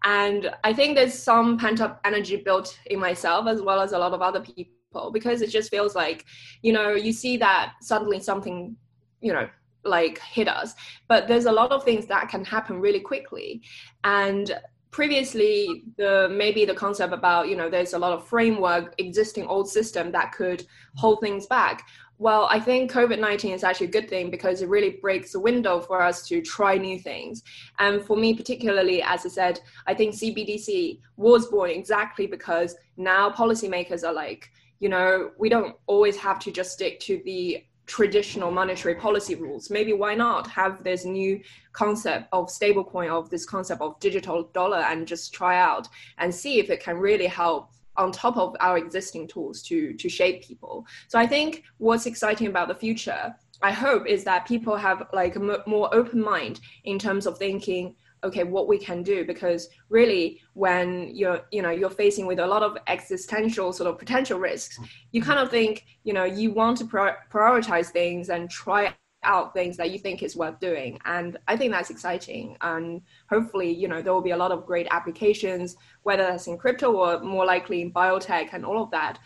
And 0.04 0.50
i 0.64 0.72
think 0.72 0.96
there's 0.96 1.14
some 1.14 1.58
pent 1.58 1.80
up 1.80 2.00
energy 2.04 2.36
built 2.36 2.78
in 2.86 2.98
myself 2.98 3.46
as 3.46 3.62
well 3.62 3.80
as 3.80 3.92
a 3.92 3.98
lot 3.98 4.12
of 4.12 4.22
other 4.22 4.40
people 4.40 5.10
because 5.12 5.40
it 5.40 5.50
just 5.50 5.70
feels 5.70 5.94
like 5.94 6.24
you 6.62 6.72
know 6.72 6.92
you 6.92 7.12
see 7.12 7.36
that 7.36 7.74
suddenly 7.80 8.20
something 8.20 8.76
you 9.20 9.32
know 9.32 9.48
like 9.84 10.18
hit 10.18 10.48
us. 10.48 10.74
But 11.08 11.28
there's 11.28 11.46
a 11.46 11.52
lot 11.52 11.72
of 11.72 11.84
things 11.84 12.06
that 12.06 12.28
can 12.28 12.44
happen 12.44 12.80
really 12.80 13.00
quickly. 13.00 13.62
And 14.04 14.58
previously 14.90 15.84
the 15.98 16.28
maybe 16.32 16.64
the 16.64 16.74
concept 16.74 17.12
about 17.12 17.48
you 17.48 17.54
know 17.56 17.70
there's 17.70 17.92
a 17.92 17.98
lot 17.98 18.12
of 18.12 18.26
framework 18.26 18.92
existing 18.98 19.46
old 19.46 19.68
system 19.70 20.10
that 20.10 20.32
could 20.32 20.66
hold 20.96 21.20
things 21.20 21.46
back 21.46 21.86
well, 22.20 22.46
I 22.50 22.60
think 22.60 22.92
COVID 22.92 23.18
19 23.18 23.54
is 23.54 23.64
actually 23.64 23.86
a 23.86 23.90
good 23.92 24.10
thing 24.10 24.30
because 24.30 24.60
it 24.60 24.68
really 24.68 24.90
breaks 24.90 25.32
the 25.32 25.40
window 25.40 25.80
for 25.80 26.02
us 26.02 26.28
to 26.28 26.42
try 26.42 26.76
new 26.76 26.98
things. 26.98 27.42
And 27.78 28.04
for 28.04 28.14
me, 28.14 28.34
particularly, 28.34 29.02
as 29.02 29.24
I 29.24 29.30
said, 29.30 29.60
I 29.86 29.94
think 29.94 30.14
CBDC 30.14 31.00
was 31.16 31.46
born 31.46 31.70
exactly 31.70 32.26
because 32.26 32.76
now 32.98 33.30
policymakers 33.30 34.06
are 34.06 34.12
like, 34.12 34.50
you 34.80 34.90
know, 34.90 35.30
we 35.38 35.48
don't 35.48 35.74
always 35.86 36.18
have 36.18 36.38
to 36.40 36.52
just 36.52 36.72
stick 36.72 37.00
to 37.00 37.22
the 37.24 37.64
traditional 37.86 38.50
monetary 38.50 38.96
policy 38.96 39.34
rules. 39.34 39.70
Maybe 39.70 39.94
why 39.94 40.14
not 40.14 40.46
have 40.48 40.84
this 40.84 41.06
new 41.06 41.40
concept 41.72 42.28
of 42.32 42.48
stablecoin, 42.48 43.08
of 43.08 43.30
this 43.30 43.46
concept 43.46 43.80
of 43.80 43.98
digital 43.98 44.42
dollar, 44.52 44.80
and 44.90 45.08
just 45.08 45.32
try 45.32 45.58
out 45.58 45.88
and 46.18 46.34
see 46.34 46.60
if 46.60 46.68
it 46.68 46.82
can 46.82 46.98
really 46.98 47.26
help 47.26 47.70
on 47.96 48.12
top 48.12 48.36
of 48.36 48.56
our 48.60 48.78
existing 48.78 49.26
tools 49.26 49.62
to 49.62 49.92
to 49.94 50.08
shape 50.08 50.42
people. 50.42 50.86
So 51.08 51.18
i 51.18 51.26
think 51.26 51.64
what's 51.78 52.06
exciting 52.06 52.46
about 52.46 52.68
the 52.68 52.74
future 52.74 53.34
i 53.62 53.72
hope 53.72 54.06
is 54.06 54.24
that 54.24 54.46
people 54.46 54.76
have 54.76 55.08
like 55.12 55.36
a 55.36 55.40
m- 55.40 55.62
more 55.66 55.92
open 55.94 56.20
mind 56.20 56.60
in 56.84 56.98
terms 56.98 57.26
of 57.26 57.38
thinking 57.38 57.94
okay 58.22 58.44
what 58.44 58.68
we 58.68 58.78
can 58.78 59.02
do 59.02 59.24
because 59.24 59.68
really 59.88 60.40
when 60.54 61.10
you're 61.14 61.40
you 61.50 61.62
know 61.62 61.70
you're 61.70 61.90
facing 61.90 62.26
with 62.26 62.38
a 62.38 62.46
lot 62.46 62.62
of 62.62 62.76
existential 62.86 63.72
sort 63.72 63.88
of 63.88 63.98
potential 63.98 64.38
risks 64.38 64.78
you 65.12 65.22
kind 65.22 65.38
of 65.38 65.50
think 65.50 65.84
you 66.04 66.12
know 66.12 66.24
you 66.24 66.52
want 66.52 66.76
to 66.76 66.84
prioritize 66.84 67.88
things 67.88 68.28
and 68.28 68.50
try 68.50 68.94
out 69.22 69.52
things 69.52 69.76
that 69.76 69.90
you 69.90 69.98
think 69.98 70.22
is 70.22 70.36
worth 70.36 70.58
doing. 70.60 70.98
And 71.04 71.36
i 71.48 71.56
think 71.56 71.72
that's 71.72 71.90
exciting. 71.90 72.56
And 72.60 73.02
hopefully 73.28 73.70
you 73.70 73.88
know 73.88 74.02
there 74.02 74.12
will 74.12 74.22
be 74.22 74.30
a 74.30 74.36
lot 74.36 74.52
of 74.52 74.66
great 74.66 74.88
applications 74.90 75.76
whether 76.02 76.22
that's 76.22 76.46
in 76.46 76.58
crypto 76.58 76.92
or 76.92 77.20
more 77.20 77.44
likely 77.44 77.82
in 77.82 77.92
biotech 77.92 78.52
and 78.52 78.64
all 78.64 78.82
of 78.82 78.90
that. 78.90 79.18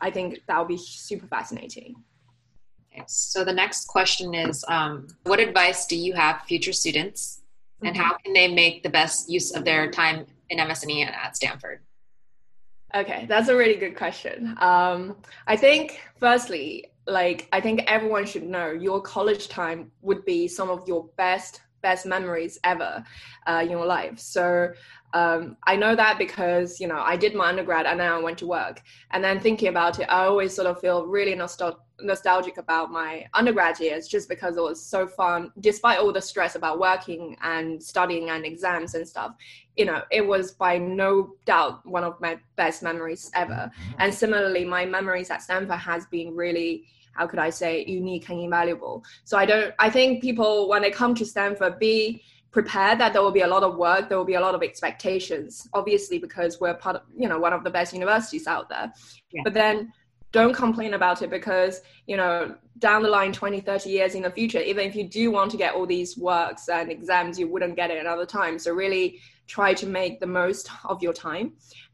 I 0.00 0.10
think 0.10 0.40
that 0.46 0.58
will 0.58 0.64
be 0.64 0.78
super 0.78 1.26
fascinating. 1.26 1.94
Okay, 2.92 3.04
so 3.06 3.44
the 3.44 3.52
next 3.52 3.86
question 3.86 4.34
is 4.34 4.64
um, 4.68 5.06
what 5.24 5.38
advice 5.38 5.86
do 5.86 5.96
you 5.96 6.14
have 6.14 6.42
future 6.42 6.72
students? 6.72 7.42
And 7.82 7.94
mm-hmm. 7.94 8.02
how 8.02 8.16
can 8.16 8.32
they 8.32 8.48
make 8.52 8.82
the 8.82 8.90
best 8.90 9.30
use 9.30 9.52
of 9.52 9.64
their 9.64 9.90
time 9.90 10.26
in 10.48 10.66
MS&E 10.66 11.02
at 11.02 11.36
stanford? 11.36 11.80
Okay, 12.94 13.26
that's 13.28 13.48
a 13.48 13.56
really 13.56 13.76
good 13.76 13.96
question. 13.96 14.56
Um, 14.58 15.16
I 15.46 15.56
think, 15.56 16.00
firstly, 16.18 16.89
like 17.06 17.48
I 17.52 17.60
think 17.60 17.84
everyone 17.86 18.26
should 18.26 18.42
know 18.42 18.70
your 18.70 19.00
college 19.00 19.48
time 19.48 19.90
would 20.02 20.24
be 20.24 20.48
some 20.48 20.70
of 20.70 20.86
your 20.86 21.08
best 21.16 21.60
best 21.82 22.06
memories 22.06 22.58
ever 22.64 23.04
uh, 23.46 23.60
in 23.62 23.70
your 23.70 23.86
life. 23.86 24.18
So 24.18 24.72
um, 25.12 25.56
I 25.64 25.76
know 25.76 25.96
that 25.96 26.18
because 26.18 26.78
you 26.78 26.86
know 26.86 27.00
I 27.00 27.16
did 27.16 27.34
my 27.34 27.48
undergrad 27.48 27.86
and 27.86 27.98
then 27.98 28.12
I 28.12 28.18
went 28.18 28.38
to 28.38 28.46
work, 28.46 28.82
and 29.10 29.22
then 29.22 29.40
thinking 29.40 29.68
about 29.68 29.98
it, 29.98 30.06
I 30.08 30.26
always 30.26 30.54
sort 30.54 30.68
of 30.68 30.80
feel 30.80 31.06
really 31.06 31.34
nostal- 31.34 31.80
nostalgic 32.00 32.58
about 32.58 32.90
my 32.90 33.26
undergrad 33.34 33.80
years, 33.80 34.06
just 34.06 34.28
because 34.28 34.56
it 34.56 34.62
was 34.62 34.80
so 34.80 35.06
fun, 35.06 35.52
despite 35.60 35.98
all 35.98 36.12
the 36.12 36.20
stress 36.20 36.54
about 36.54 36.78
working 36.78 37.36
and 37.42 37.82
studying 37.82 38.30
and 38.30 38.44
exams 38.44 38.94
and 38.94 39.06
stuff. 39.06 39.34
You 39.76 39.86
know, 39.86 40.02
it 40.10 40.26
was 40.26 40.52
by 40.52 40.78
no 40.78 41.34
doubt 41.44 41.84
one 41.86 42.04
of 42.04 42.20
my 42.20 42.38
best 42.56 42.82
memories 42.82 43.30
ever. 43.34 43.70
And 43.98 44.12
similarly, 44.12 44.64
my 44.64 44.84
memories 44.84 45.30
at 45.30 45.42
Stanford 45.42 45.78
has 45.78 46.06
been 46.06 46.36
really 46.36 46.84
how 47.12 47.26
could 47.26 47.38
I 47.38 47.50
say 47.50 47.84
unique 47.84 48.28
and 48.28 48.40
invaluable. 48.40 49.04
So 49.24 49.36
I 49.36 49.46
don't 49.46 49.74
I 49.78 49.90
think 49.90 50.22
people 50.22 50.68
when 50.68 50.82
they 50.82 50.90
come 50.90 51.14
to 51.16 51.24
Stanford 51.24 51.78
be 51.78 52.22
prepared 52.50 52.98
that 52.98 53.12
there 53.12 53.22
will 53.22 53.30
be 53.30 53.42
a 53.42 53.46
lot 53.46 53.62
of 53.62 53.76
work 53.76 54.08
there 54.08 54.18
will 54.18 54.24
be 54.24 54.34
a 54.34 54.40
lot 54.40 54.54
of 54.54 54.62
expectations 54.62 55.68
obviously 55.72 56.18
because 56.18 56.60
we're 56.60 56.74
part 56.74 56.96
of 56.96 57.02
you 57.16 57.28
know 57.28 57.38
one 57.38 57.52
of 57.52 57.62
the 57.62 57.70
best 57.70 57.92
universities 57.92 58.46
out 58.46 58.68
there 58.68 58.92
yeah. 59.30 59.40
but 59.44 59.54
then 59.54 59.92
don't 60.32 60.54
complain 60.54 60.94
about 60.94 61.22
it 61.22 61.30
because 61.30 61.80
you 62.06 62.16
know 62.16 62.54
down 62.78 63.02
the 63.02 63.08
line 63.08 63.32
20 63.32 63.60
30 63.60 63.90
years 63.90 64.14
in 64.14 64.22
the 64.22 64.30
future 64.30 64.60
even 64.60 64.84
if 64.84 64.96
you 64.96 65.04
do 65.04 65.30
want 65.30 65.50
to 65.50 65.56
get 65.56 65.74
all 65.74 65.86
these 65.86 66.16
works 66.18 66.68
and 66.68 66.90
exams 66.90 67.38
you 67.38 67.46
wouldn't 67.48 67.76
get 67.76 67.90
it 67.90 67.98
another 67.98 68.26
time 68.26 68.58
so 68.58 68.72
really 68.72 69.20
try 69.46 69.72
to 69.72 69.86
make 69.86 70.18
the 70.18 70.26
most 70.26 70.70
of 70.84 71.00
your 71.02 71.12
time 71.12 71.52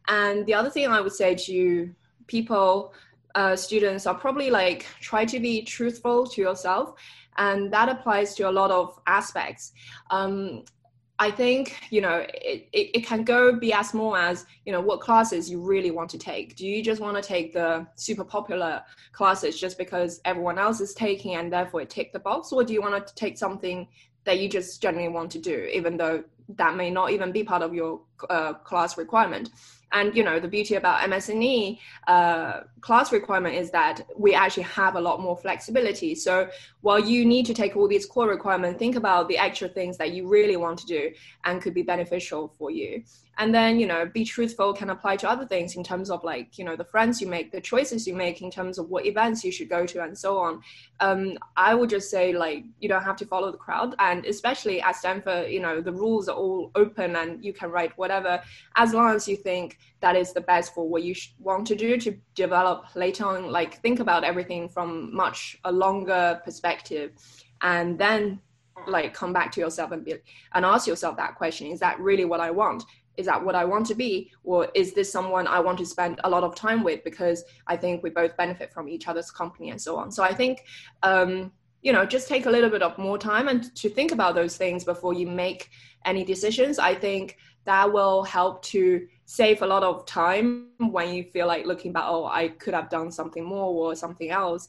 and 0.09 0.47
the 0.47 0.55
other 0.55 0.71
thing 0.71 0.87
i 0.87 1.01
would 1.01 1.13
say 1.13 1.35
to 1.35 1.91
people 2.27 2.95
uh, 3.37 3.55
students 3.55 4.07
are 4.07 4.15
probably 4.15 4.51
like 4.51 4.87
try 5.01 5.25
to 5.25 5.39
be 5.39 5.63
truthful 5.63 6.27
to 6.27 6.41
yourself 6.41 6.95
and 7.39 7.73
that 7.73 7.89
applies 7.89 8.35
to 8.35 8.49
a 8.49 8.51
lot 8.51 8.71
of 8.71 8.99
aspects. 9.07 9.73
Um, 10.11 10.65
i 11.19 11.31
think 11.31 11.75
you 11.89 12.03
know 12.03 12.27
it, 12.35 12.69
it, 12.75 12.91
it, 12.97 13.07
can 13.07 13.25
go 13.25 13.59
be 13.59 13.73
as 13.73 13.89
small 13.89 14.15
as 14.15 14.45
you 14.67 14.73
know 14.73 14.83
what 14.83 15.01
classes 15.01 15.51
you 15.51 15.59
really 15.59 15.91
want 15.91 16.11
to 16.11 16.19
take. 16.19 16.57
Do 16.57 16.67
you 16.67 16.83
just 16.83 17.01
want 17.01 17.17
to 17.17 17.23
take 17.23 17.55
the 17.55 17.87
super 17.95 18.23
popular 18.23 18.83
classes 19.13 19.59
just 19.59 19.79
because 19.79 20.21
everyone 20.27 20.59
else 20.59 20.79
is 20.83 20.93
taking 20.93 21.37
and 21.37 21.51
therefore 21.51 21.81
it 21.81 21.89
tick 21.89 22.13
the 22.13 22.19
box? 22.19 22.53
Or 22.53 22.63
do 22.65 22.75
you 22.75 22.83
want 22.83 23.07
to 23.07 23.15
take 23.15 23.39
something 23.39 23.89
that 24.25 24.41
you 24.41 24.49
just 24.49 24.83
genuinely 24.83 25.15
want 25.15 25.31
to 25.31 25.39
do 25.39 25.69
even 25.73 25.97
though 25.97 26.23
that 26.51 26.77
may 26.77 26.91
not 26.91 27.11
even 27.11 27.33
be 27.33 27.43
part 27.43 27.63
of 27.63 27.73
your 27.73 28.01
uh, 28.29 28.53
class 28.53 28.99
requirement 28.99 29.51
and 29.93 30.17
you 30.17 30.25
know 30.25 30.39
the 30.41 30.49
beauty 30.49 30.75
about 30.75 31.09
MS&E 31.09 31.81
uh, 32.07 32.61
class 32.81 33.13
requirement 33.13 33.55
is 33.55 33.71
that 33.71 34.07
we 34.17 34.35
actually 34.35 34.65
have 34.65 34.97
a 34.97 35.01
lot 35.01 35.21
more 35.21 35.37
flexibility. 35.37 36.15
So 36.15 36.49
while 36.81 36.99
you 36.99 37.25
need 37.25 37.47
to 37.47 37.55
take 37.55 37.77
all 37.77 37.89
these 37.89 38.07
core 38.07 38.29
requirements 38.29 38.79
think 38.79 38.97
about 38.97 39.29
the 39.29 39.39
extra 39.39 39.69
things 39.69 39.97
that 39.99 40.13
you 40.13 40.29
really 40.29 40.57
want 40.57 40.79
to 40.81 40.87
do 40.87 41.11
and 41.45 41.63
could 41.63 41.75
be 41.75 41.83
beneficial 41.83 42.53
for 42.59 42.71
you. 42.71 43.03
And 43.39 43.55
then 43.55 43.79
you 43.79 43.87
know 43.87 44.07
be 44.07 44.25
truthful 44.25 44.73
can 44.73 44.91
apply 44.91 45.17
to 45.17 45.29
other 45.29 45.47
things 45.47 45.77
in 45.77 45.85
terms 45.85 46.11
of 46.11 46.25
like 46.25 46.59
you 46.59 46.65
know 46.65 46.75
the 46.75 46.85
friends 46.85 47.21
you 47.21 47.27
make 47.27 47.53
the 47.53 47.61
choices 47.61 48.07
you 48.07 48.15
make 48.15 48.41
in 48.41 48.51
terms 48.51 48.79
of 48.79 48.89
what 48.89 49.05
events 49.05 49.45
you 49.45 49.53
should 49.53 49.69
go 49.69 49.85
to 49.87 50.03
and 50.03 50.17
so 50.17 50.39
on. 50.39 50.63
Um, 51.01 51.37
i 51.57 51.75
would 51.75 51.91
just 51.91 52.11
say 52.11 52.33
like 52.33 52.65
you 52.81 52.89
don't 52.89 53.03
have 53.03 53.17
to 53.17 53.27
follow 53.27 53.53
the 53.53 53.59
crowd. 53.59 53.95
And 53.99 54.25
especially 54.25 54.81
at 54.81 54.97
stanford 54.97 55.51
you 55.51 55.61
know 55.61 55.81
the 55.81 55.93
rules 55.93 56.29
are 56.29 56.37
all 56.37 56.71
open 56.75 57.17
and 57.17 57.45
you 57.45 57.53
can 57.53 57.71
write 57.71 57.97
whatever 57.99 58.43
as 58.77 58.95
long 58.95 59.15
as 59.15 59.29
you 59.29 59.37
think 59.37 59.76
that 60.01 60.17
is 60.17 60.33
the 60.33 60.41
best 60.41 60.75
for 60.75 60.89
what 60.89 61.03
you 61.03 61.15
want 61.39 61.67
to 61.67 61.75
do 61.75 61.97
to 61.99 62.17
develop 62.35 62.85
later 62.95 63.27
on 63.27 63.51
like 63.51 63.81
think 63.83 64.01
about 64.01 64.25
everything 64.25 64.69
from 64.69 65.15
much 65.15 65.59
a 65.65 65.73
longer 65.73 66.41
perspective 66.45 67.13
and 67.63 67.99
then 67.99 68.41
like 68.87 69.15
come 69.15 69.33
back 69.33 69.51
to 69.51 69.61
yourself 69.61 69.91
and 69.93 70.05
be 70.05 70.15
and 70.55 70.65
ask 70.65 70.87
yourself 70.87 71.17
that 71.17 71.35
question 71.35 71.67
is 71.69 71.81
that 71.81 71.99
really 71.99 72.25
what 72.25 72.41
i 72.41 72.51
want 72.51 72.85
is 73.17 73.27
that 73.27 73.43
what 73.43 73.55
I 73.55 73.65
want 73.65 73.87
to 73.87 73.95
be? 73.95 74.31
Or 74.45 74.69
is 74.75 74.93
this 74.93 75.11
someone 75.11 75.47
I 75.47 75.61
want 75.61 75.79
to 75.79 75.87
spend 75.87 76.21
a 76.25 76.31
lot 76.31 76.45
of 76.45 76.55
time 76.55 76.83
with 76.83 77.03
because 77.05 77.45
I 77.67 77.77
think 77.77 78.03
we 78.03 78.11
both 78.11 78.37
benefit 78.37 78.73
from 78.73 78.89
each 78.89 79.09
other's 79.09 79.31
company 79.31 79.71
and 79.71 79.81
so 79.81 79.97
on. 79.97 80.11
So 80.11 80.23
I 80.23 80.35
think, 80.35 80.65
um, 81.03 81.53
you 81.83 81.93
know, 81.93 82.05
just 82.05 82.29
take 82.29 82.47
a 82.47 82.51
little 82.51 82.71
bit 82.71 82.83
of 82.83 82.99
more 82.99 83.19
time 83.19 83.49
and 83.49 83.75
to 83.77 83.89
think 83.89 84.13
about 84.13 84.35
those 84.35 84.57
things 84.57 84.85
before 84.85 85.15
you 85.15 85.27
make 85.27 85.71
any 86.05 86.25
decisions. 86.25 86.79
I 86.79 86.95
think 86.95 87.37
that 87.65 87.93
will 87.93 88.23
help 88.23 88.63
to 88.65 89.07
save 89.27 89.61
a 89.63 89.67
lot 89.67 89.83
of 89.83 90.07
time 90.07 90.69
when 90.79 91.13
you 91.13 91.25
feel 91.25 91.47
like 91.47 91.67
looking 91.67 91.93
back, 91.93 92.05
oh, 92.07 92.27
I 92.27 92.49
could 92.49 92.75
have 92.75 92.89
done 92.89 93.11
something 93.11 93.45
more 93.45 93.91
or 93.91 93.95
something 93.95 94.31
else. 94.31 94.69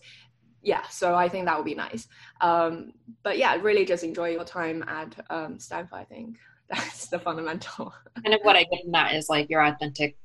Yeah, 0.63 0.81
so 0.89 1.15
I 1.15 1.29
think 1.29 1.45
that 1.45 1.55
would 1.55 1.65
be 1.65 1.75
nice. 1.75 2.07
Um, 2.41 2.93
but 3.23 3.37
yeah, 3.37 3.55
really 3.55 3.85
just 3.85 4.03
enjoy 4.03 4.31
your 4.31 4.43
time 4.43 4.83
at 4.87 5.15
um, 5.29 5.59
Stanford, 5.59 5.99
I 5.99 6.03
think 6.03 6.37
that's 6.69 7.07
the 7.07 7.19
fundamental. 7.19 7.93
And 8.25 8.35
what 8.41 8.55
I 8.55 8.63
get 8.63 8.81
from 8.83 8.91
that 8.93 9.13
is 9.13 9.29
like 9.29 9.49
your 9.49 9.63
authentic, 9.63 10.17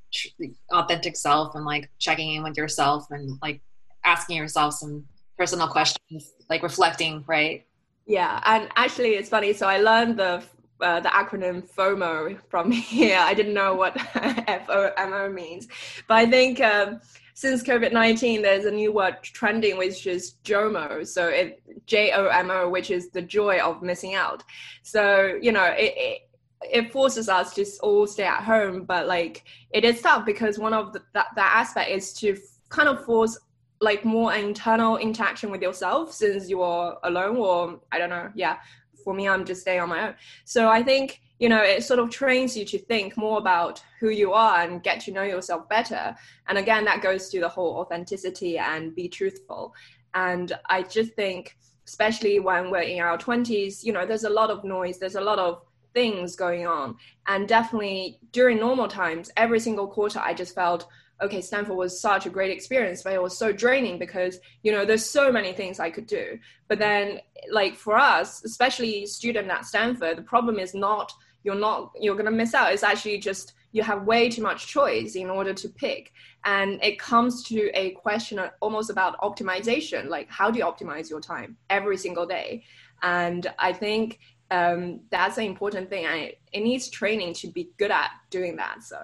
authentic 0.72 1.14
self, 1.14 1.54
and 1.54 1.66
like 1.66 1.90
checking 1.98 2.34
in 2.34 2.42
with 2.42 2.56
yourself, 2.56 3.06
and 3.10 3.38
like 3.42 3.60
asking 4.04 4.38
yourself 4.38 4.74
some 4.74 5.04
personal 5.38 5.68
questions, 5.68 6.32
like 6.48 6.62
reflecting, 6.62 7.22
right? 7.28 7.66
Yeah, 8.06 8.42
and 8.46 8.68
actually, 8.76 9.10
it's 9.10 9.28
funny. 9.28 9.52
So 9.52 9.68
I 9.68 9.78
learned 9.78 10.18
the 10.18 10.42
uh, 10.82 11.00
the 11.00 11.08
acronym 11.08 11.68
FOMO 11.70 12.38
from 12.48 12.70
here. 12.94 13.18
I 13.18 13.34
didn't 13.34 13.54
know 13.54 13.74
what 13.74 13.96
FOMO 13.96 15.32
means, 15.32 15.68
but 16.08 16.14
I 16.14 16.26
think 16.26 16.60
um, 16.60 17.00
since 17.34 17.62
COVID 17.62 17.92
nineteen, 17.92 18.42
there's 18.42 18.64
a 18.64 18.70
new 18.70 18.92
word 18.92 19.22
trending, 19.22 19.78
which 19.78 20.06
is 20.06 20.34
JOMO. 20.44 21.06
So 21.06 21.50
J 21.86 22.12
O 22.12 22.26
M 22.26 22.50
O, 22.50 22.68
which 22.68 22.90
is 22.90 23.10
the 23.10 23.22
joy 23.22 23.58
of 23.60 23.82
missing 23.82 24.14
out. 24.14 24.42
So 24.82 25.38
you 25.40 25.52
know 25.52 25.64
it, 25.64 25.94
it 25.96 26.28
it 26.70 26.92
forces 26.92 27.28
us 27.28 27.54
to 27.54 27.66
all 27.82 28.06
stay 28.06 28.24
at 28.24 28.42
home 28.42 28.84
but 28.84 29.06
like 29.06 29.44
it 29.70 29.84
is 29.84 30.00
tough 30.00 30.24
because 30.24 30.58
one 30.58 30.72
of 30.72 30.92
the, 30.92 31.02
that, 31.12 31.26
that 31.34 31.52
aspect 31.56 31.90
is 31.90 32.12
to 32.12 32.36
kind 32.68 32.88
of 32.88 33.04
force 33.04 33.38
like 33.80 34.04
more 34.04 34.32
internal 34.34 34.96
interaction 34.96 35.50
with 35.50 35.60
yourself 35.60 36.12
since 36.12 36.48
you're 36.48 36.96
alone 37.02 37.36
or 37.36 37.80
i 37.90 37.98
don't 37.98 38.10
know 38.10 38.30
yeah 38.34 38.56
for 39.02 39.14
me 39.14 39.28
i'm 39.28 39.44
just 39.44 39.62
staying 39.62 39.80
on 39.80 39.88
my 39.88 40.08
own. 40.08 40.14
So 40.44 40.68
i 40.68 40.82
think 40.82 41.20
you 41.38 41.48
know 41.48 41.62
it 41.62 41.82
sort 41.84 41.98
of 41.98 42.10
trains 42.10 42.56
you 42.56 42.64
to 42.66 42.78
think 42.78 43.16
more 43.16 43.38
about 43.38 43.82
who 44.00 44.10
you 44.10 44.32
are 44.32 44.60
and 44.62 44.82
get 44.82 45.00
to 45.00 45.12
know 45.12 45.22
yourself 45.22 45.68
better. 45.68 46.14
And 46.48 46.58
again 46.58 46.84
that 46.84 47.02
goes 47.02 47.28
to 47.30 47.40
the 47.40 47.48
whole 47.48 47.76
authenticity 47.78 48.58
and 48.58 48.94
be 48.94 49.08
truthful. 49.08 49.74
And 50.14 50.52
i 50.66 50.82
just 50.82 51.14
think 51.14 51.56
especially 51.86 52.38
when 52.38 52.70
we're 52.70 52.82
in 52.82 53.00
our 53.00 53.18
20s 53.18 53.82
you 53.82 53.92
know 53.92 54.06
there's 54.06 54.24
a 54.24 54.30
lot 54.30 54.50
of 54.50 54.62
noise 54.62 54.98
there's 54.98 55.16
a 55.16 55.20
lot 55.20 55.38
of 55.38 55.62
things 55.94 56.36
going 56.36 56.66
on. 56.66 56.96
And 57.26 57.48
definitely 57.48 58.18
during 58.32 58.58
normal 58.58 58.88
times, 58.88 59.30
every 59.36 59.60
single 59.60 59.86
quarter, 59.86 60.20
I 60.20 60.34
just 60.34 60.54
felt, 60.54 60.86
okay, 61.22 61.40
Stanford 61.40 61.76
was 61.76 62.00
such 62.00 62.26
a 62.26 62.30
great 62.30 62.50
experience, 62.50 63.02
but 63.02 63.12
it 63.12 63.22
was 63.22 63.36
so 63.36 63.52
draining 63.52 63.98
because, 63.98 64.38
you 64.62 64.72
know, 64.72 64.84
there's 64.84 65.08
so 65.08 65.32
many 65.32 65.52
things 65.52 65.80
I 65.80 65.90
could 65.90 66.06
do. 66.06 66.38
But 66.68 66.78
then, 66.78 67.20
like 67.50 67.76
for 67.76 67.96
us, 67.96 68.44
especially 68.44 69.06
student 69.06 69.48
at 69.48 69.64
Stanford, 69.64 70.18
the 70.18 70.22
problem 70.22 70.58
is 70.58 70.74
not 70.74 71.12
you're 71.44 71.54
not 71.56 71.90
you're 72.00 72.14
going 72.14 72.24
to 72.26 72.30
miss 72.30 72.54
out 72.54 72.72
it's 72.72 72.84
actually 72.84 73.18
just 73.18 73.54
you 73.72 73.82
have 73.82 74.04
way 74.04 74.28
too 74.28 74.42
much 74.42 74.68
choice 74.68 75.16
in 75.16 75.28
order 75.28 75.52
to 75.52 75.68
pick 75.68 76.12
and 76.44 76.80
it 76.84 77.00
comes 77.00 77.42
to 77.42 77.68
a 77.74 77.90
question 77.92 78.40
almost 78.60 78.90
about 78.90 79.18
optimization 79.18 80.06
like 80.08 80.30
how 80.30 80.52
do 80.52 80.60
you 80.60 80.64
optimize 80.64 81.10
your 81.10 81.20
time 81.20 81.56
every 81.68 81.96
single 81.96 82.24
day 82.24 82.62
and 83.02 83.52
i 83.58 83.72
think 83.72 84.20
um, 84.52 85.00
that's 85.10 85.38
an 85.38 85.44
important 85.44 85.88
thing. 85.88 86.06
I, 86.06 86.34
it 86.52 86.60
needs 86.60 86.90
training 86.90 87.32
to 87.34 87.48
be 87.48 87.70
good 87.78 87.90
at 87.90 88.10
doing 88.30 88.56
that. 88.56 88.82
So. 88.82 88.98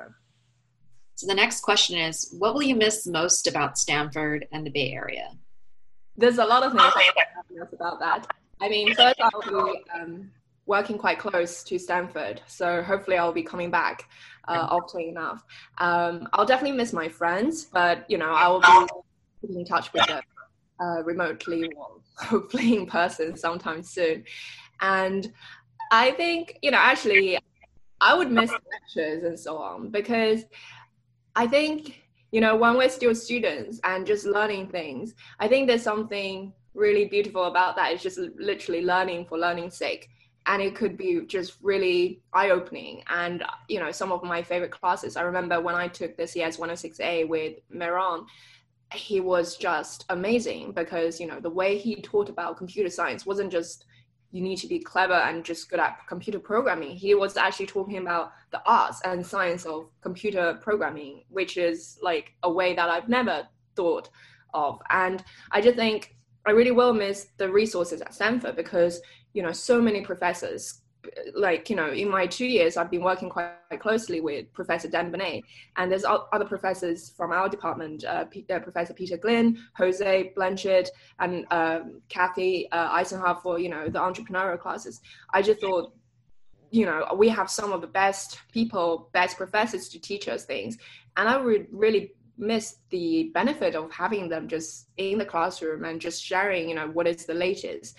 So 1.19 1.27
the 1.27 1.35
next 1.35 1.63
question 1.63 1.99
is, 1.99 2.33
what 2.39 2.55
will 2.55 2.63
you 2.63 2.77
miss 2.77 3.05
most 3.05 3.49
about 3.49 3.77
Stanford 3.77 4.47
and 4.53 4.65
the 4.65 4.71
Bay 4.71 4.93
Area? 4.93 5.31
There's 6.17 6.39
a 6.39 6.45
lot 6.45 6.63
of 6.63 6.71
things 6.71 7.67
about 7.73 7.99
that. 7.99 8.25
I 8.61 8.69
mean, 8.69 8.95
first 8.95 9.17
I'll 9.21 9.43
be 9.43 9.83
um, 9.93 10.31
working 10.67 10.97
quite 10.97 11.19
close 11.19 11.65
to 11.65 11.77
Stanford, 11.77 12.41
so 12.47 12.85
hopefully 12.85 13.17
I'll 13.17 13.33
be 13.33 13.43
coming 13.43 13.69
back 13.69 14.09
uh, 14.47 14.69
often 14.71 15.01
enough. 15.01 15.45
Um, 15.79 16.29
I'll 16.35 16.47
definitely 16.47 16.77
miss 16.77 16.93
my 16.93 17.09
friends, 17.09 17.65
but 17.65 18.09
you 18.09 18.17
know 18.17 18.31
I 18.31 18.47
will 18.47 18.61
be 18.61 19.59
in 19.59 19.65
touch 19.65 19.93
with 19.93 20.07
them 20.07 20.23
uh, 20.81 21.03
remotely 21.03 21.69
or 21.77 21.97
hopefully 22.27 22.77
in 22.77 22.87
person 22.87 23.37
sometime 23.37 23.83
soon. 23.83 24.23
And 24.81 25.33
I 25.91 26.13
think, 26.13 26.61
you 26.63 26.71
know, 26.71 26.79
actually, 26.79 27.41
I 28.01 28.15
would 28.15 28.31
miss 28.31 28.53
lectures 28.53 29.25
and 29.25 29.39
so 29.39 29.57
on 29.57 29.91
because 29.91 30.45
I 31.39 31.47
think, 31.47 32.03
you 32.33 32.41
know, 32.41 32.57
when 32.57 32.77
we're 32.77 32.89
still 32.89 33.15
students 33.15 33.79
and 33.85 34.05
just 34.05 34.27
learning 34.27 34.71
things, 34.71 35.15
I 35.39 35.47
think 35.47 35.69
there's 35.69 35.85
something 35.85 36.53
really 36.75 37.05
beautiful 37.05 37.45
about 37.45 37.77
that. 37.77 37.93
It's 37.93 38.03
just 38.03 38.19
literally 38.19 38.85
learning 38.85 39.27
for 39.27 39.39
learning's 39.39 39.77
sake. 39.77 40.09
And 40.47 40.61
it 40.61 40.75
could 40.75 40.97
be 40.97 41.21
just 41.29 41.59
really 41.63 42.23
eye 42.33 42.51
opening. 42.51 43.05
And, 43.07 43.45
you 43.69 43.79
know, 43.79 43.93
some 43.93 44.11
of 44.11 44.25
my 44.25 44.43
favorite 44.43 44.73
classes, 44.73 45.17
I 45.17 45.23
remember 45.23 45.61
when 45.61 45.77
I 45.77 45.87
took 45.87 46.17
the 46.17 46.27
CS 46.27 46.57
106A 46.57 47.29
with 47.29 47.59
Mehran, 47.73 48.27
he 48.93 49.21
was 49.21 49.57
just 49.57 50.07
amazing 50.09 50.73
because, 50.73 51.21
you 51.21 51.29
know, 51.29 51.39
the 51.39 51.51
way 51.51 51.79
he 51.79 52.03
taught 52.03 52.29
about 52.29 52.57
computer 52.57 52.91
science 52.91 53.25
wasn't 53.25 53.53
just 53.53 53.85
you 54.31 54.43
need 54.43 54.57
to 54.57 54.67
be 54.67 54.79
clever 54.79 55.15
and 55.15 55.45
just 55.45 55.71
good 55.71 55.81
at 55.81 56.07
computer 56.07 56.39
programming. 56.39 56.91
He 56.91 57.15
was 57.15 57.37
actually 57.37 57.67
talking 57.67 57.97
about 57.97 58.33
the 58.51 58.61
arts 58.67 59.01
and 59.05 59.25
science 59.25 59.65
of 59.65 59.89
computer 60.01 60.59
programming, 60.61 61.25
which 61.31 61.57
is 61.57 61.99
like 62.03 62.35
a 62.43 62.51
way 62.51 62.75
that 62.75 62.91
I've 62.91 63.09
never 63.09 63.49
thought 63.75 64.11
of. 64.53 64.81
And 64.91 65.25
I 65.51 65.61
just 65.61 65.77
think 65.77 66.17
I 66.47 66.51
really 66.51 66.71
will 66.71 66.93
miss 66.93 67.29
the 67.39 67.51
resources 67.51 68.01
at 68.01 68.15
Stanford 68.15 68.57
because, 68.57 69.01
you 69.33 69.43
know, 69.43 69.53
so 69.53 69.81
many 69.81 70.03
professors 70.03 70.83
like 71.35 71.71
you 71.71 71.77
know 71.77 71.91
in 71.91 72.09
my 72.09 72.27
two 72.27 72.47
years 72.47 72.77
i've 72.77 72.91
been 72.91 73.03
working 73.03 73.29
quite, 73.29 73.53
closely 73.79 74.21
with 74.21 74.53
professor 74.53 74.89
dan 74.89 75.13
Boneh, 75.13 75.43
and 75.77 75.91
there's 75.91 76.05
other 76.05 76.45
professors 76.45 77.11
from 77.17 77.33
our 77.33 77.49
department 77.49 78.05
uh, 78.05 78.25
P- 78.25 78.47
uh, 78.51 78.59
professor 78.61 78.95
peter 78.95 79.17
glynn 79.17 79.59
jose 79.77 80.33
blanchet 80.35 80.91
and 81.19 81.47
um, 81.51 82.01
kathy 82.09 82.71
uh, 82.73 82.89
eisenhardt 82.93 83.43
for 83.43 83.59
you 83.59 83.69
know 83.69 83.89
the 83.89 83.99
entrepreneurial 83.99 84.59
classes. 84.59 85.01
I 85.33 85.43
just 85.43 85.61
thought 85.61 85.93
you 86.71 86.85
know 86.85 87.07
we 87.17 87.29
have 87.29 87.51
some 87.51 87.73
of 87.73 87.81
the 87.81 87.87
best 87.87 88.41
people 88.53 89.09
best 89.13 89.37
professors 89.37 89.89
to 89.91 89.99
teach 89.99 90.29
us 90.29 90.45
things. 90.45 90.79
And 91.17 91.29
i 91.29 91.37
would 91.37 91.67
really 91.73 92.13
miss 92.39 92.77
the 92.91 93.31
benefit 93.35 93.75
of 93.75 93.91
having 93.91 94.29
them 94.29 94.47
just 94.47 94.89
in 94.97 95.19
the 95.19 95.25
classroom 95.25 95.85
and 95.85 96.01
just 96.01 96.23
sharing 96.23 96.69
you 96.69 96.75
know 96.75 96.87
what 96.89 97.07
is 97.09 97.27
the 97.27 97.35
latest 97.35 97.97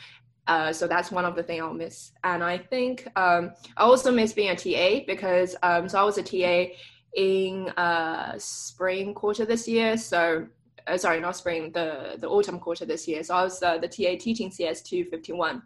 uh, 0.49 0.73
so 0.73 0.87
that's 0.87 1.11
one 1.11 1.25
of 1.25 1.35
the 1.35 1.43
things 1.43 1.61
I'll 1.61 1.73
miss. 1.73 2.11
And 2.23 2.43
I 2.43 2.57
think 2.57 3.07
um, 3.15 3.51
I 3.77 3.83
also 3.83 4.11
miss 4.11 4.33
being 4.33 4.49
a 4.49 4.55
TA 4.55 5.05
because 5.05 5.55
um, 5.61 5.87
so 5.87 5.99
I 5.99 6.03
was 6.03 6.17
a 6.17 6.23
TA 6.23 6.73
in 7.15 7.69
uh, 7.77 8.33
spring 8.39 9.13
quarter 9.13 9.45
this 9.45 9.67
year. 9.67 9.95
So 9.95 10.47
uh, 10.87 10.97
sorry, 10.97 11.19
not 11.19 11.37
spring, 11.37 11.71
the 11.71 12.17
the 12.17 12.27
autumn 12.27 12.59
quarter 12.59 12.83
this 12.83 13.07
year. 13.07 13.23
So 13.23 13.35
I 13.35 13.43
was 13.43 13.61
uh, 13.61 13.77
the 13.77 13.87
TA 13.87 14.17
teaching 14.19 14.49
CS 14.49 14.81
two 14.81 15.05
fifty 15.05 15.33
one, 15.33 15.61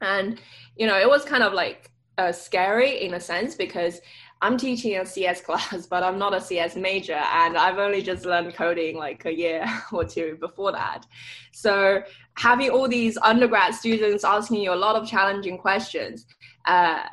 and 0.00 0.40
you 0.76 0.88
know 0.88 0.98
it 0.98 1.08
was 1.08 1.24
kind 1.24 1.44
of 1.44 1.52
like 1.52 1.92
uh, 2.18 2.32
scary 2.32 3.04
in 3.04 3.14
a 3.14 3.20
sense 3.20 3.54
because 3.54 4.00
I'm 4.40 4.56
teaching 4.56 4.96
a 4.96 5.06
CS 5.06 5.40
class, 5.46 5.86
but 5.86 6.02
I'm 6.02 6.18
not 6.18 6.34
a 6.34 6.40
CS 6.40 6.76
major, 6.76 7.14
and 7.14 7.56
I've 7.56 7.78
only 7.78 8.02
just 8.02 8.24
learned 8.24 8.54
coding 8.54 8.96
like 8.96 9.24
a 9.24 9.36
year 9.36 9.64
or 9.92 10.04
two 10.04 10.36
before 10.40 10.72
that. 10.72 11.06
So 11.52 12.02
having 12.34 12.70
all 12.70 12.88
these 12.88 13.18
undergrad 13.18 13.74
students 13.74 14.24
asking 14.24 14.60
you 14.60 14.72
a 14.72 14.76
lot 14.76 14.96
of 14.96 15.08
challenging 15.08 15.58
questions, 15.58 16.26
uh, 16.66 17.04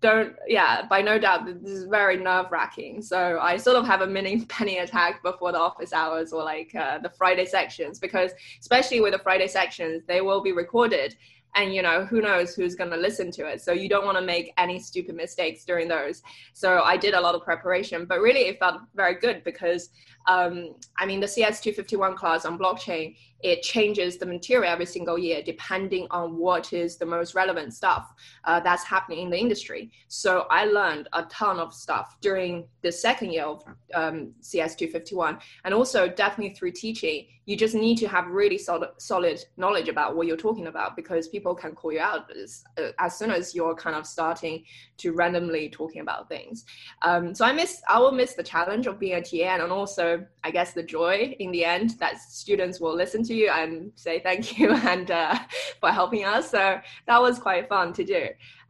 don't 0.00 0.36
yeah, 0.46 0.86
by 0.86 1.02
no 1.02 1.18
doubt 1.18 1.46
this 1.46 1.70
is 1.70 1.84
very 1.84 2.16
nerve 2.16 2.46
wracking. 2.52 3.02
So 3.02 3.38
I 3.40 3.56
sort 3.56 3.76
of 3.76 3.84
have 3.86 4.02
a 4.02 4.06
mini 4.06 4.44
penny 4.48 4.78
attack 4.78 5.22
before 5.22 5.50
the 5.52 5.58
office 5.58 5.92
hours 5.92 6.32
or 6.32 6.44
like 6.44 6.74
uh, 6.76 6.98
the 6.98 7.10
Friday 7.10 7.44
sections 7.44 7.98
because 7.98 8.30
especially 8.60 9.00
with 9.00 9.12
the 9.12 9.18
Friday 9.18 9.48
sections, 9.48 10.04
they 10.06 10.20
will 10.20 10.42
be 10.42 10.52
recorded 10.52 11.16
and 11.54 11.74
you 11.74 11.82
know 11.82 12.04
who 12.04 12.20
knows 12.20 12.54
who's 12.54 12.74
going 12.74 12.90
to 12.90 12.96
listen 12.96 13.30
to 13.32 13.46
it. 13.46 13.60
So 13.60 13.72
you 13.72 13.88
don't 13.88 14.04
want 14.04 14.18
to 14.18 14.24
make 14.24 14.52
any 14.58 14.78
stupid 14.78 15.14
mistakes 15.14 15.64
during 15.64 15.88
those. 15.88 16.22
So 16.52 16.82
i 16.82 16.96
did 16.96 17.14
a 17.14 17.20
lot 17.20 17.34
of 17.34 17.42
preparation 17.42 18.04
but 18.04 18.20
really 18.20 18.40
it 18.50 18.58
felt 18.58 18.80
very 18.94 19.14
good 19.14 19.42
because 19.44 19.90
um, 20.26 20.74
I 20.98 21.06
mean, 21.06 21.20
the 21.20 21.26
CS251 21.26 22.16
class 22.16 22.44
on 22.44 22.58
blockchain, 22.58 23.16
it 23.44 23.62
changes 23.62 24.16
the 24.16 24.24
material 24.24 24.72
every 24.72 24.86
single 24.86 25.18
year 25.18 25.42
depending 25.44 26.06
on 26.10 26.36
what 26.38 26.72
is 26.72 26.96
the 26.96 27.04
most 27.04 27.34
relevant 27.34 27.74
stuff 27.74 28.14
uh, 28.44 28.58
that's 28.58 28.82
happening 28.82 29.18
in 29.18 29.30
the 29.30 29.38
industry. 29.38 29.92
So 30.08 30.46
I 30.50 30.64
learned 30.64 31.08
a 31.12 31.24
ton 31.24 31.60
of 31.60 31.74
stuff 31.74 32.16
during 32.22 32.66
the 32.80 32.90
second 32.90 33.32
year 33.32 33.44
of 33.44 33.62
um, 33.94 34.32
CS251, 34.42 35.40
and 35.64 35.74
also 35.74 36.08
definitely 36.08 36.54
through 36.54 36.72
teaching. 36.72 37.26
You 37.46 37.56
just 37.58 37.74
need 37.74 37.98
to 37.98 38.08
have 38.08 38.26
really 38.28 38.56
solid, 38.56 38.90
solid 38.96 39.44
knowledge 39.58 39.88
about 39.88 40.16
what 40.16 40.26
you're 40.26 40.36
talking 40.36 40.66
about 40.66 40.96
because 40.96 41.28
people 41.28 41.54
can 41.54 41.72
call 41.74 41.92
you 41.92 42.00
out 42.00 42.34
as, 42.34 42.64
uh, 42.78 42.92
as 42.98 43.18
soon 43.18 43.30
as 43.30 43.54
you're 43.54 43.74
kind 43.74 43.94
of 43.94 44.06
starting 44.06 44.64
to 44.98 45.12
randomly 45.12 45.68
talking 45.68 46.00
about 46.00 46.28
things. 46.28 46.64
Um, 47.02 47.34
so 47.34 47.44
I 47.44 47.52
miss, 47.52 47.82
I 47.86 47.98
will 47.98 48.12
miss 48.12 48.32
the 48.32 48.42
challenge 48.42 48.86
of 48.86 48.98
being 48.98 49.14
a 49.14 49.22
TA 49.22 49.62
and 49.62 49.70
also, 49.70 50.24
I 50.42 50.50
guess, 50.50 50.72
the 50.72 50.82
joy 50.82 51.36
in 51.38 51.50
the 51.50 51.66
end 51.66 51.90
that 52.00 52.18
students 52.18 52.80
will 52.80 52.94
listen 52.94 53.22
to 53.24 53.33
you 53.34 53.50
and 53.50 53.92
say 53.94 54.20
thank 54.20 54.58
you 54.58 54.72
and 54.74 55.10
uh, 55.10 55.38
for 55.80 55.90
helping 55.90 56.24
us. 56.24 56.50
So 56.50 56.80
that 57.06 57.20
was 57.20 57.38
quite 57.38 57.68
fun 57.68 57.92
to 57.94 58.04
do. 58.04 58.28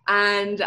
And 0.09 0.63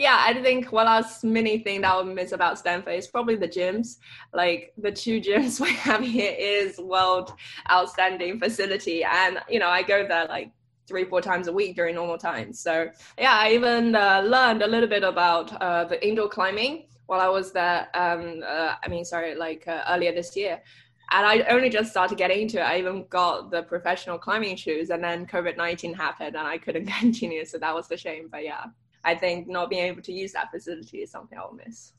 yeah, 0.00 0.24
I 0.26 0.32
think 0.40 0.72
one 0.72 0.86
last 0.86 1.24
mini 1.24 1.58
thing 1.58 1.82
that 1.82 1.92
I 1.92 2.00
would 2.00 2.14
miss 2.14 2.32
about 2.32 2.58
Stanford 2.58 2.94
is 2.94 3.06
probably 3.06 3.36
the 3.36 3.46
gyms. 3.46 3.98
Like 4.32 4.72
the 4.78 4.90
two 4.90 5.20
gyms 5.26 5.60
we 5.60 5.72
have 5.74 6.02
here 6.02 6.34
is 6.38 6.78
world 6.78 7.34
outstanding 7.70 8.40
facility, 8.40 9.04
and 9.04 9.38
you 9.48 9.58
know 9.58 9.68
I 9.68 9.82
go 9.82 10.08
there 10.08 10.26
like 10.26 10.52
three 10.88 11.04
four 11.04 11.20
times 11.20 11.48
a 11.48 11.52
week 11.52 11.76
during 11.76 11.96
normal 11.96 12.16
times. 12.16 12.60
So 12.60 12.88
yeah, 13.18 13.34
I 13.34 13.50
even 13.52 13.94
uh, 13.94 14.22
learned 14.22 14.62
a 14.62 14.66
little 14.66 14.88
bit 14.88 15.04
about 15.04 15.52
uh, 15.60 15.84
the 15.84 16.04
indoor 16.06 16.28
climbing 16.30 16.86
while 17.06 17.20
I 17.20 17.28
was 17.28 17.52
there. 17.52 17.88
Um, 17.92 18.42
uh, 18.46 18.76
I 18.82 18.88
mean, 18.88 19.04
sorry, 19.04 19.34
like 19.34 19.68
uh, 19.68 19.82
earlier 19.86 20.12
this 20.12 20.34
year 20.34 20.62
and 21.12 21.26
I 21.26 21.40
only 21.50 21.70
just 21.70 21.90
started 21.90 22.18
getting 22.18 22.42
into 22.42 22.58
it. 22.58 22.62
I 22.62 22.78
even 22.78 23.06
got 23.08 23.50
the 23.50 23.62
professional 23.62 24.18
climbing 24.18 24.56
shoes, 24.56 24.90
and 24.90 25.02
then 25.02 25.26
COVID 25.26 25.56
nineteen 25.56 25.94
happened, 25.94 26.36
and 26.36 26.46
I 26.46 26.58
couldn't 26.58 26.86
continue. 27.00 27.44
So 27.44 27.58
that 27.58 27.74
was 27.74 27.88
the 27.88 27.96
shame. 27.96 28.28
But 28.30 28.44
yeah, 28.44 28.64
I 29.04 29.14
think 29.14 29.48
not 29.48 29.70
being 29.70 29.84
able 29.84 30.02
to 30.02 30.12
use 30.12 30.32
that 30.32 30.50
facility 30.50 30.98
is 30.98 31.10
something 31.10 31.38
I'll 31.38 31.52
miss. 31.52 31.92